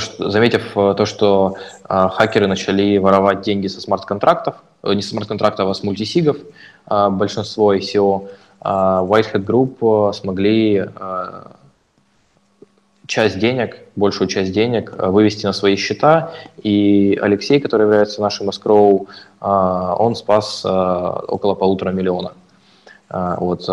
что, 0.00 0.30
заметив 0.30 0.72
то, 0.74 1.06
что 1.06 1.54
хакеры 1.84 2.48
начали 2.48 2.98
воровать 2.98 3.42
деньги 3.42 3.68
со 3.68 3.80
смарт-контрактов, 3.80 4.56
не 4.82 5.02
с 5.02 5.10
смарт-контрактов, 5.10 5.68
а 5.68 5.74
с 5.74 5.84
мультисигов, 5.84 6.38
большинство 6.88 7.72
ICO, 7.72 8.28
Whitehead 8.64 9.44
Group 9.44 10.10
э, 10.10 10.12
смогли 10.12 10.86
э, 10.86 11.42
часть 13.06 13.38
денег, 13.38 13.78
большую 13.96 14.28
часть 14.28 14.52
денег 14.52 14.94
э, 14.96 15.08
вывести 15.08 15.46
на 15.46 15.52
свои 15.52 15.76
счета, 15.76 16.32
и 16.62 17.18
Алексей, 17.20 17.60
который 17.60 17.82
является 17.82 18.20
нашим 18.20 18.48
escrow, 18.48 19.08
он 19.40 20.14
спас 20.14 20.64
около 20.64 21.54
полутора 21.54 21.90
миллиона. 21.90 22.32
Вот, 23.10 23.68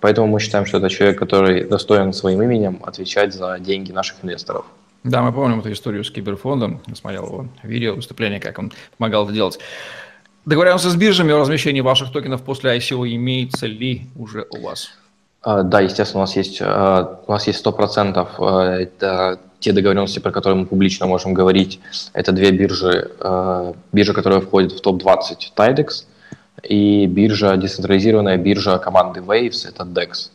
поэтому 0.00 0.26
мы 0.26 0.38
считаем, 0.38 0.66
что 0.66 0.76
это 0.76 0.90
человек, 0.90 1.18
который 1.18 1.64
достоин 1.64 2.12
своим 2.12 2.42
именем 2.42 2.80
отвечать 2.84 3.32
за 3.32 3.58
деньги 3.58 3.90
наших 3.90 4.22
инвесторов. 4.22 4.66
Да, 5.02 5.22
мы 5.22 5.32
помним 5.32 5.60
эту 5.60 5.72
историю 5.72 6.04
с 6.04 6.10
киберфондом. 6.10 6.80
Смотрел 6.94 7.26
его 7.26 7.46
видео, 7.62 7.94
выступление, 7.94 8.38
как 8.38 8.58
он 8.58 8.70
помогал 8.98 9.24
это 9.24 9.32
делать. 9.32 9.58
Договоренность 10.48 10.86
с 10.86 10.96
биржами 10.96 11.30
о 11.34 11.40
размещении 11.40 11.82
ваших 11.82 12.10
токенов 12.10 12.40
после 12.40 12.74
ICO 12.74 13.06
имеется 13.06 13.66
ли 13.66 14.06
уже 14.18 14.46
у 14.50 14.62
вас? 14.62 14.88
А, 15.42 15.62
да, 15.62 15.80
естественно, 15.80 16.20
у 16.20 16.22
нас 16.22 16.36
есть 16.36 16.62
а, 16.62 17.20
у 17.26 17.32
нас 17.32 17.46
есть 17.46 17.58
сто 17.58 17.70
процентов 17.70 18.30
а, 18.38 18.78
это 18.78 19.40
те 19.60 19.72
договоренности, 19.72 20.20
про 20.20 20.30
которые 20.30 20.60
мы 20.60 20.64
публично 20.64 21.06
можем 21.06 21.34
говорить. 21.34 21.80
Это 22.14 22.32
две 22.32 22.50
биржи, 22.50 23.10
биржа, 23.92 24.14
которая 24.14 24.40
входит 24.40 24.72
в 24.72 24.80
топ-20 24.80 25.52
Tidex, 25.54 26.06
и 26.62 27.04
биржа, 27.04 27.56
децентрализированная 27.56 28.38
биржа 28.38 28.78
команды 28.78 29.20
Waves, 29.20 29.68
это 29.68 29.82
DEX. 29.82 30.30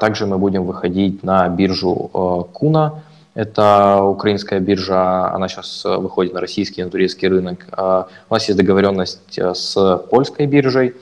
Также 0.00 0.26
мы 0.26 0.36
будем 0.36 0.64
выходить 0.64 1.22
на 1.22 1.48
биржу 1.48 2.10
Kuna, 2.52 3.02
это 3.34 4.02
украинская 4.02 4.60
биржа, 4.60 5.32
она 5.32 5.48
сейчас 5.48 5.84
э, 5.84 5.96
выходит 5.96 6.32
на 6.34 6.40
российский 6.40 6.80
и 6.80 6.84
на 6.84 6.90
турецкий 6.90 7.26
рынок. 7.26 7.66
А, 7.72 8.06
у 8.30 8.34
нас 8.34 8.46
есть 8.48 8.56
договоренность 8.56 9.38
э, 9.38 9.54
с 9.54 9.98
польской 10.08 10.46
биржей. 10.46 10.94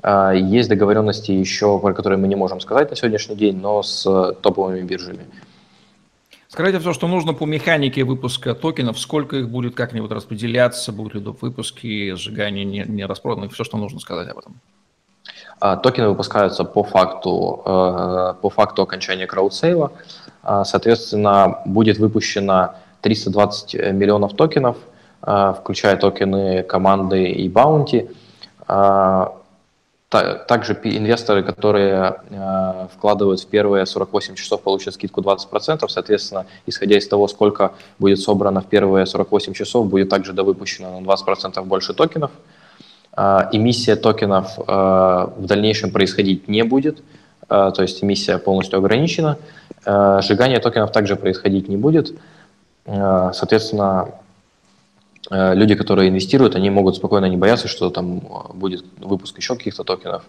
А, 0.00 0.32
есть 0.32 0.68
договоренности 0.68 1.32
еще, 1.32 1.78
про 1.80 1.92
которые 1.92 2.18
мы 2.18 2.28
не 2.28 2.36
можем 2.36 2.60
сказать 2.60 2.90
на 2.90 2.96
сегодняшний 2.96 3.34
день, 3.34 3.56
но 3.56 3.82
с 3.82 4.04
топовыми 4.40 4.82
биржами. 4.82 5.26
Скажите 6.46 6.78
все, 6.78 6.92
что 6.92 7.08
нужно 7.08 7.32
по 7.32 7.44
механике 7.44 8.04
выпуска 8.04 8.54
токенов, 8.54 8.98
сколько 8.98 9.36
их 9.36 9.50
будет 9.50 9.74
как-нибудь 9.74 10.10
распределяться, 10.12 10.92
будут 10.92 11.14
ли 11.14 11.20
доп. 11.20 11.42
выпуски, 11.42 12.14
сжигание 12.14 12.64
не, 12.64 12.84
не 12.86 13.04
распроданных, 13.04 13.52
все, 13.52 13.64
что 13.64 13.78
нужно 13.78 13.98
сказать 13.98 14.28
об 14.28 14.38
этом. 14.38 14.60
А, 15.60 15.76
токены 15.76 16.08
выпускаются 16.08 16.64
по 16.64 16.82
факту, 16.82 17.62
э, 17.66 18.34
по 18.40 18.50
факту 18.50 18.82
окончания 18.82 19.26
краудсейла. 19.26 19.92
А, 20.42 20.64
соответственно, 20.64 21.60
будет 21.66 21.98
выпущено 21.98 22.74
320 23.02 23.74
миллионов 23.92 24.34
токенов, 24.34 24.78
а, 25.22 25.52
включая 25.52 25.96
токены 25.96 26.62
команды 26.62 27.30
и 27.30 27.48
баунти. 27.48 28.08
А, 28.66 29.34
также 30.08 30.72
инвесторы, 30.82 31.44
которые 31.44 32.16
вкладывают 32.92 33.38
в 33.42 33.46
первые 33.46 33.86
48 33.86 34.34
часов, 34.34 34.60
получат 34.60 34.94
скидку 34.94 35.20
20%. 35.20 35.88
Соответственно, 35.88 36.46
исходя 36.66 36.98
из 36.98 37.06
того, 37.06 37.28
сколько 37.28 37.74
будет 38.00 38.18
собрано 38.18 38.60
в 38.60 38.66
первые 38.66 39.06
48 39.06 39.52
часов, 39.52 39.86
будет 39.86 40.08
также 40.08 40.32
довыпущено 40.32 40.98
на 40.98 41.04
20% 41.04 41.62
больше 41.64 41.94
токенов. 41.94 42.32
Эмиссия 43.52 43.96
токенов 43.96 44.56
в 44.56 45.34
дальнейшем 45.40 45.90
происходить 45.90 46.48
не 46.48 46.62
будет, 46.64 47.02
то 47.48 47.76
есть 47.78 48.02
эмиссия 48.02 48.38
полностью 48.38 48.78
ограничена. 48.78 49.36
Сжигание 49.84 50.58
токенов 50.58 50.90
также 50.92 51.16
происходить 51.16 51.68
не 51.68 51.76
будет. 51.76 52.14
Соответственно, 52.86 54.08
люди, 55.30 55.74
которые 55.74 56.08
инвестируют, 56.08 56.54
они 56.56 56.70
могут 56.70 56.96
спокойно 56.96 57.26
не 57.26 57.36
бояться, 57.36 57.68
что 57.68 57.90
там 57.90 58.22
будет 58.54 58.84
выпуск 58.98 59.36
еще 59.36 59.54
каких-то 59.54 59.84
токенов. 59.84 60.24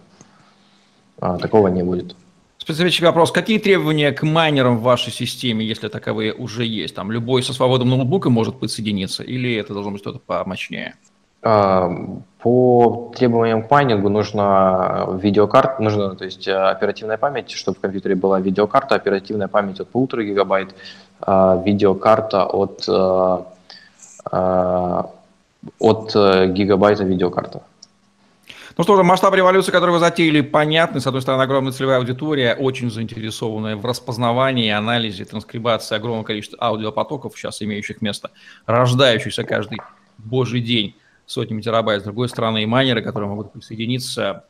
Такого 1.18 1.68
не 1.68 1.82
будет. 1.82 2.14
Специфический 2.58 3.06
вопрос. 3.06 3.32
Какие 3.32 3.58
требования 3.58 4.12
к 4.12 4.22
майнерам 4.22 4.76
в 4.78 4.82
вашей 4.82 5.12
системе, 5.12 5.64
если 5.64 5.88
таковые 5.88 6.34
уже 6.34 6.66
есть? 6.66 6.94
Там 6.94 7.10
любой 7.10 7.42
со 7.42 7.54
свободным 7.54 7.88
ноутбуком 7.88 8.34
может 8.34 8.60
подсоединиться 8.60 9.22
или 9.22 9.54
это 9.54 9.72
должно 9.72 9.92
быть 9.92 10.00
что-то 10.00 10.18
помощнее? 10.18 10.94
По 11.42 13.12
требованиям 13.16 13.62
к 13.64 13.70
майнингу 13.70 14.08
нужно 14.08 15.08
видеокарт, 15.20 15.80
нужно, 15.80 16.14
то 16.14 16.24
есть 16.24 16.46
оперативная 16.46 17.16
память, 17.18 17.50
чтобы 17.50 17.78
в 17.78 17.80
компьютере 17.80 18.14
была 18.14 18.38
видеокарта, 18.40 18.94
оперативная 18.94 19.48
память 19.48 19.80
от 19.80 19.88
полутора 19.88 20.22
гигабайт, 20.22 20.74
видеокарта 21.20 22.44
от, 22.44 22.88
от 25.80 26.14
гигабайта 26.52 27.04
видеокарта. 27.04 27.62
Ну 28.78 28.84
что 28.84 28.96
же, 28.96 29.02
масштаб 29.02 29.34
революции, 29.34 29.72
который 29.72 29.90
вы 29.90 29.98
затеяли, 29.98 30.40
понятный. 30.42 31.00
С 31.00 31.06
одной 31.06 31.22
стороны, 31.22 31.42
огромная 31.42 31.72
целевая 31.72 31.98
аудитория, 31.98 32.54
очень 32.54 32.90
заинтересованная 32.90 33.76
в 33.76 33.84
распознавании, 33.84 34.70
анализе, 34.70 35.24
транскрибации 35.24 35.96
огромного 35.96 36.24
количества 36.24 36.58
аудиопотоков, 36.60 37.36
сейчас 37.36 37.60
имеющих 37.62 38.00
место, 38.00 38.30
рождающихся 38.64 39.44
каждый 39.44 39.78
божий 40.18 40.60
день 40.60 40.94
сотнями 41.32 41.60
терабайт. 41.60 42.02
С 42.02 42.04
другой 42.04 42.28
стороны, 42.28 42.62
и 42.62 42.66
майнеры, 42.66 43.02
которые 43.02 43.28
могут 43.28 43.52
присоединиться. 43.52 44.44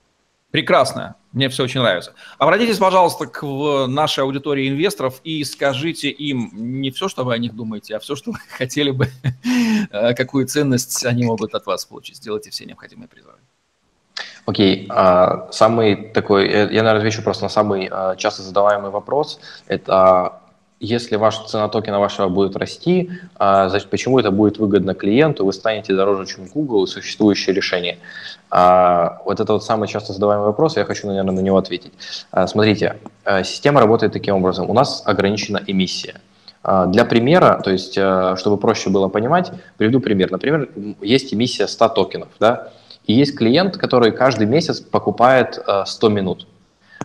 Прекрасно. 0.50 1.16
Мне 1.32 1.48
все 1.48 1.64
очень 1.64 1.80
нравится. 1.80 2.12
Обратитесь, 2.38 2.76
пожалуйста, 2.76 3.26
к 3.26 3.42
нашей 3.86 4.22
аудитории 4.22 4.68
инвесторов 4.68 5.20
и 5.24 5.42
скажите 5.44 6.10
им 6.10 6.50
не 6.52 6.90
все, 6.90 7.08
что 7.08 7.24
вы 7.24 7.32
о 7.32 7.38
них 7.38 7.54
думаете, 7.54 7.96
а 7.96 8.00
все, 8.00 8.16
что 8.16 8.32
вы 8.32 8.38
хотели 8.58 8.90
бы, 8.90 9.08
э, 9.90 10.12
какую 10.14 10.46
ценность 10.46 11.06
они 11.06 11.24
могут 11.24 11.54
от 11.54 11.64
вас 11.64 11.86
получить. 11.86 12.16
Сделайте 12.16 12.50
все 12.50 12.66
необходимые 12.66 13.08
призывы. 13.08 13.38
Окей, 14.44 14.84
okay. 14.84 14.86
А, 14.90 15.48
самый 15.52 16.10
такой, 16.10 16.50
я, 16.50 16.66
наверное, 16.66 16.98
отвечу 16.98 17.22
просто 17.22 17.44
на 17.44 17.48
самый 17.48 17.88
а, 17.90 18.16
часто 18.16 18.42
задаваемый 18.42 18.90
вопрос. 18.90 19.40
Это 19.68 20.41
если 20.82 21.14
ваша 21.14 21.44
цена 21.44 21.68
токена 21.68 22.00
вашего 22.00 22.28
будет 22.28 22.56
расти, 22.56 23.12
а, 23.36 23.68
значит, 23.68 23.88
почему 23.88 24.18
это 24.18 24.32
будет 24.32 24.58
выгодно 24.58 24.94
клиенту, 24.94 25.44
вы 25.44 25.52
станете 25.52 25.94
дороже, 25.94 26.26
чем 26.26 26.46
Google 26.46 26.84
и 26.84 26.86
существующее 26.88 27.54
решение. 27.54 27.98
А, 28.50 29.22
вот 29.24 29.38
это 29.38 29.52
вот 29.52 29.64
самый 29.64 29.86
часто 29.86 30.12
задаваемый 30.12 30.46
вопрос, 30.46 30.76
я 30.76 30.84
хочу, 30.84 31.06
наверное, 31.06 31.34
на 31.34 31.40
него 31.40 31.56
ответить. 31.56 31.92
А, 32.32 32.48
смотрите, 32.48 32.96
система 33.44 33.80
работает 33.80 34.12
таким 34.12 34.34
образом. 34.34 34.68
У 34.68 34.74
нас 34.74 35.04
ограничена 35.06 35.62
эмиссия. 35.64 36.20
Для 36.64 37.04
примера, 37.04 37.60
то 37.62 37.70
есть, 37.70 37.92
чтобы 37.92 38.56
проще 38.56 38.90
было 38.90 39.08
понимать, 39.08 39.52
приведу 39.78 40.00
пример. 40.00 40.30
Например, 40.30 40.68
есть 41.00 41.34
эмиссия 41.34 41.66
100 41.66 41.88
токенов, 41.88 42.28
да, 42.38 42.70
и 43.04 43.12
есть 43.12 43.36
клиент, 43.36 43.76
который 43.76 44.12
каждый 44.12 44.46
месяц 44.46 44.80
покупает 44.80 45.58
100 45.86 46.08
минут. 46.08 46.46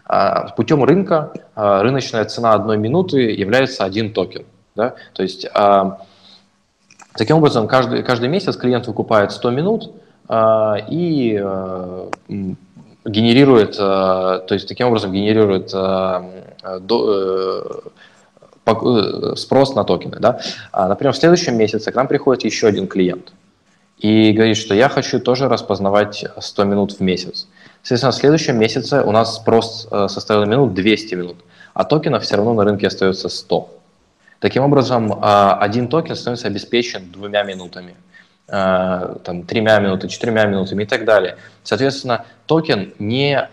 А, 0.07 0.51
путем 0.55 0.83
рынка 0.83 1.33
а, 1.55 1.83
рыночная 1.83 2.23
цена 2.25 2.53
одной 2.53 2.77
минуты 2.77 3.19
является 3.31 3.83
один 3.83 4.13
токен. 4.13 4.45
Да? 4.75 4.95
То 5.13 5.23
есть 5.23 5.45
а, 5.53 5.99
таким 7.13 7.37
образом 7.37 7.67
каждый, 7.67 8.03
каждый 8.03 8.29
месяц 8.29 8.55
клиент 8.55 8.87
выкупает 8.87 9.31
100 9.31 9.49
минут 9.51 9.91
и 10.89 11.41
генерирует, 13.05 13.77
то 13.77 14.45
есть 14.49 14.67
таким 14.67 14.87
образом 14.87 15.13
генерирует 15.13 15.71
э, 15.73 16.21
спрос 19.37 19.75
на 19.75 19.85
токены. 19.85 20.17
Да? 20.19 20.41
Например, 20.73 21.13
в 21.13 21.17
следующем 21.17 21.55
месяце 21.57 21.93
к 21.93 21.95
нам 21.95 22.09
приходит 22.09 22.43
еще 22.43 22.67
один 22.67 22.87
клиент 22.87 23.31
и 23.97 24.31
говорит, 24.31 24.57
что 24.57 24.75
я 24.75 24.89
хочу 24.89 25.19
тоже 25.19 25.49
распознавать 25.49 26.25
100 26.39 26.63
минут 26.65 26.91
в 26.93 26.99
месяц. 26.99 27.47
Соответственно, 27.81 28.11
в 28.11 28.15
следующем 28.15 28.59
месяце 28.59 29.01
у 29.01 29.11
нас 29.11 29.35
спрос 29.35 29.87
э, 29.89 30.07
составил 30.07 30.45
минут 30.45 30.73
200 30.73 31.15
минут, 31.15 31.37
а 31.73 31.83
токенов 31.83 32.23
все 32.23 32.35
равно 32.35 32.53
на 32.53 32.63
рынке 32.63 32.87
остается 32.87 33.29
100. 33.29 33.69
Таким 34.39 34.63
образом, 34.63 35.11
э, 35.11 35.17
один 35.59 35.87
токен 35.87 36.15
становится 36.15 36.47
обеспечен 36.47 37.11
двумя 37.11 37.43
минутами, 37.43 37.95
э, 38.47 39.15
там, 39.23 39.43
тремя 39.43 39.79
минутами, 39.79 40.09
четырьмя 40.09 40.45
минутами 40.45 40.83
и 40.83 40.85
так 40.85 41.05
далее. 41.05 41.37
Соответственно, 41.63 42.25
токен 42.45 42.93
не 42.99 43.49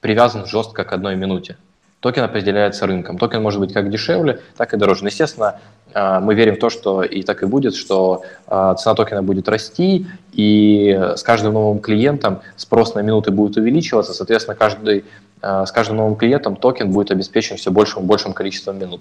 привязан 0.00 0.46
жестко 0.46 0.84
к 0.84 0.92
одной 0.92 1.16
минуте. 1.16 1.56
Токен 2.00 2.22
определяется 2.22 2.86
рынком. 2.86 3.18
Токен 3.18 3.42
может 3.42 3.60
быть 3.60 3.72
как 3.72 3.90
дешевле, 3.90 4.40
так 4.56 4.72
и 4.72 4.76
дороже. 4.76 5.02
Но, 5.02 5.08
естественно, 5.08 5.60
а, 5.94 6.20
мы 6.20 6.34
верим 6.34 6.54
в 6.54 6.58
то, 6.58 6.70
что 6.70 7.02
и 7.02 7.22
так 7.22 7.42
и 7.42 7.46
будет, 7.46 7.74
что 7.74 8.22
а, 8.46 8.74
цена 8.74 8.94
токена 8.94 9.22
будет 9.22 9.48
расти, 9.48 10.06
и 10.32 10.98
с 11.16 11.22
каждым 11.22 11.54
новым 11.54 11.80
клиентом 11.80 12.40
спрос 12.56 12.94
на 12.94 13.00
минуты 13.00 13.32
будет 13.32 13.56
увеличиваться, 13.56 14.12
соответственно, 14.12 14.54
каждый, 14.54 15.04
а, 15.42 15.66
с 15.66 15.72
каждым 15.72 15.96
новым 15.96 16.16
клиентом 16.16 16.54
токен 16.54 16.92
будет 16.92 17.10
обеспечен 17.10 17.56
все 17.56 17.70
большим 17.72 18.04
и 18.04 18.06
большим 18.06 18.32
количеством 18.32 18.78
минут. 18.78 19.00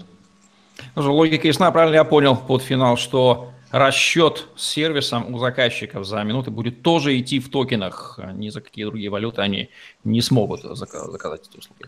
Ну, 0.96 1.14
логика 1.14 1.48
ясна, 1.48 1.70
правильно 1.72 1.96
я 1.96 2.04
понял 2.04 2.36
под 2.36 2.64
финал, 2.64 2.98
что 2.98 3.50
расчет 3.70 4.48
с 4.56 4.66
сервисом 4.66 5.36
у 5.36 5.40
заказчиков 5.40 6.06
за 6.06 6.24
минуты 6.24 6.50
будет 6.50 6.82
тоже 6.82 7.20
идти 7.20 7.40
в 7.40 7.52
токенах, 7.52 8.20
ни 8.34 8.50
за 8.50 8.62
какие 8.62 8.86
другие 8.86 9.10
валюты 9.10 9.42
они 9.42 9.70
не 10.04 10.22
смогут 10.22 10.62
заказать 10.62 11.42
эти 11.50 11.58
услуги. 11.58 11.86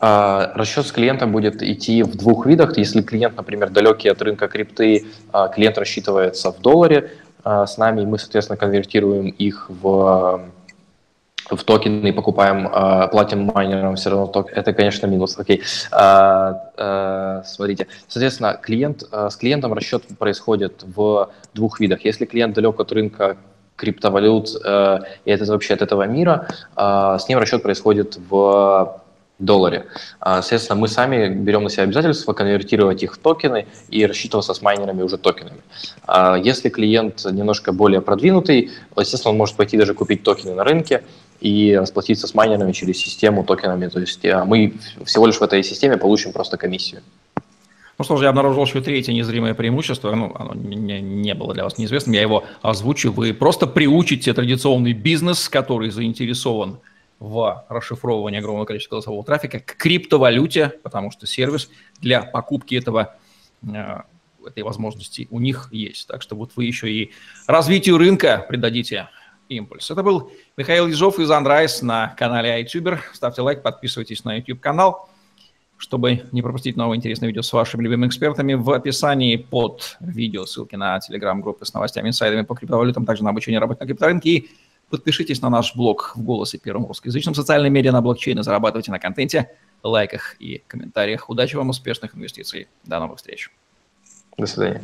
А, 0.00 0.52
расчет 0.54 0.86
с 0.86 0.92
клиентом 0.92 1.32
будет 1.32 1.62
идти 1.62 2.02
в 2.02 2.16
двух 2.16 2.46
видах. 2.46 2.78
Если 2.78 3.02
клиент, 3.02 3.36
например, 3.36 3.70
далекий 3.70 4.08
от 4.08 4.22
рынка 4.22 4.48
крипты, 4.48 5.06
а, 5.32 5.48
клиент 5.48 5.76
рассчитывается 5.76 6.52
в 6.52 6.60
долларе 6.60 7.10
а, 7.42 7.66
с 7.66 7.78
нами, 7.78 8.02
и 8.02 8.06
мы, 8.06 8.18
соответственно, 8.18 8.56
конвертируем 8.56 9.26
их 9.26 9.66
в, 9.68 10.40
в 11.50 11.64
токены 11.64 12.08
и 12.08 12.12
покупаем, 12.12 12.68
платим 13.10 13.50
майнерам 13.52 13.96
все 13.96 14.10
равно 14.10 14.26
токен. 14.28 14.54
Это, 14.54 14.72
конечно, 14.72 15.06
минус. 15.06 15.36
Окей. 15.38 15.62
Смотрите. 17.44 17.86
Соответственно, 18.06 18.58
клиент, 18.60 19.02
с 19.10 19.36
клиентом 19.36 19.72
расчет 19.72 20.04
происходит 20.18 20.84
в 20.84 21.30
двух 21.54 21.80
видах. 21.80 22.04
Если 22.04 22.26
клиент 22.26 22.54
далек 22.54 22.78
от 22.78 22.92
рынка 22.92 23.36
криптовалют, 23.76 24.50
и 24.50 25.30
это 25.30 25.44
вообще 25.46 25.74
от 25.74 25.82
этого 25.82 26.02
мира, 26.02 26.48
с 26.76 27.28
ним 27.28 27.38
расчет 27.38 27.62
происходит 27.62 28.18
в 28.28 29.00
долларе. 29.38 29.86
А, 30.20 30.42
соответственно, 30.42 30.80
мы 30.80 30.88
сами 30.88 31.28
берем 31.28 31.62
на 31.64 31.70
себя 31.70 31.84
обязательство 31.84 32.32
конвертировать 32.32 33.02
их 33.02 33.14
в 33.14 33.18
токены 33.18 33.66
и 33.88 34.04
рассчитываться 34.04 34.52
с 34.54 34.62
майнерами 34.62 35.02
уже 35.02 35.16
токенами. 35.16 35.60
А, 36.06 36.36
если 36.36 36.68
клиент 36.68 37.24
немножко 37.24 37.72
более 37.72 38.00
продвинутый, 38.00 38.70
естественно, 38.96 39.32
он 39.32 39.38
может 39.38 39.56
пойти 39.56 39.76
даже 39.76 39.94
купить 39.94 40.22
токены 40.22 40.54
на 40.54 40.64
рынке 40.64 41.04
и 41.40 41.76
расплатиться 41.80 42.26
с 42.26 42.34
майнерами 42.34 42.72
через 42.72 42.98
систему 42.98 43.44
токенами. 43.44 43.86
То 43.88 44.00
есть 44.00 44.24
а, 44.26 44.44
мы 44.44 44.74
всего 45.04 45.26
лишь 45.26 45.36
в 45.36 45.42
этой 45.42 45.62
системе 45.62 45.96
получим 45.96 46.32
просто 46.32 46.56
комиссию. 46.56 47.02
Ну 47.98 48.04
что 48.04 48.16
ж, 48.16 48.22
я 48.22 48.28
обнаружил 48.28 48.64
еще 48.64 48.80
третье 48.80 49.12
незримое 49.12 49.54
преимущество. 49.54 50.14
Ну, 50.14 50.32
оно 50.38 50.54
не, 50.54 51.00
не 51.00 51.34
было 51.34 51.52
для 51.52 51.64
вас 51.64 51.78
неизвестным. 51.78 52.14
Я 52.14 52.22
его 52.22 52.44
озвучу. 52.62 53.10
Вы 53.10 53.34
просто 53.34 53.66
приучите 53.66 54.32
традиционный 54.32 54.92
бизнес, 54.92 55.48
который 55.48 55.90
заинтересован 55.90 56.74
в 56.74 56.78
расшифровывании 57.20 58.38
огромного 58.38 58.66
количества 58.66 58.96
голосового 58.96 59.24
трафика 59.24 59.58
к 59.60 59.76
криптовалюте, 59.76 60.68
потому 60.82 61.10
что 61.10 61.26
сервис 61.26 61.70
для 62.00 62.22
покупки 62.22 62.76
этого, 62.76 63.16
э, 63.62 64.00
этой 64.46 64.62
возможности 64.62 65.26
у 65.30 65.40
них 65.40 65.68
есть. 65.72 66.06
Так 66.06 66.22
что 66.22 66.36
вот 66.36 66.52
вы 66.54 66.64
еще 66.64 66.90
и 66.90 67.12
развитию 67.46 67.98
рынка 67.98 68.46
придадите 68.48 69.08
импульс. 69.48 69.90
Это 69.90 70.02
был 70.02 70.30
Михаил 70.56 70.86
Ежов 70.86 71.18
из 71.18 71.30
Андрайс 71.30 71.82
на 71.82 72.14
канале 72.16 72.62
iTuber. 72.62 72.98
Ставьте 73.12 73.42
лайк, 73.42 73.62
подписывайтесь 73.62 74.24
на 74.24 74.36
YouTube-канал. 74.36 75.08
Чтобы 75.76 76.24
не 76.32 76.42
пропустить 76.42 76.76
новые 76.76 76.98
интересные 76.98 77.28
видео 77.28 77.42
с 77.42 77.52
вашими 77.52 77.82
любимыми 77.82 78.08
экспертами, 78.08 78.54
в 78.54 78.68
описании 78.72 79.36
под 79.36 79.96
видео 80.00 80.44
ссылки 80.44 80.74
на 80.74 80.98
телеграм-группы 80.98 81.64
с 81.64 81.72
новостями, 81.72 82.08
инсайдами 82.08 82.42
по 82.42 82.56
криптовалютам, 82.56 83.06
также 83.06 83.22
на 83.22 83.30
обучение 83.30 83.60
работы 83.60 83.80
на 83.82 83.86
крипторынке 83.86 84.30
и 84.30 84.50
Подпишитесь 84.90 85.42
на 85.42 85.50
наш 85.50 85.76
блог 85.76 86.12
в 86.16 86.22
«Голосе» 86.22 86.58
первом 86.58 86.86
русскоязычном 86.86 87.34
социальном 87.34 87.72
медиа 87.72 87.92
на 87.92 88.00
блокчейне, 88.00 88.42
зарабатывайте 88.42 88.90
на 88.90 88.98
контенте, 88.98 89.50
лайках 89.82 90.36
и 90.40 90.62
комментариях. 90.66 91.28
Удачи 91.28 91.56
вам, 91.56 91.68
успешных 91.68 92.14
инвестиций. 92.14 92.68
До 92.84 92.98
новых 92.98 93.18
встреч. 93.18 93.50
До 94.36 94.46
свидания. 94.46 94.82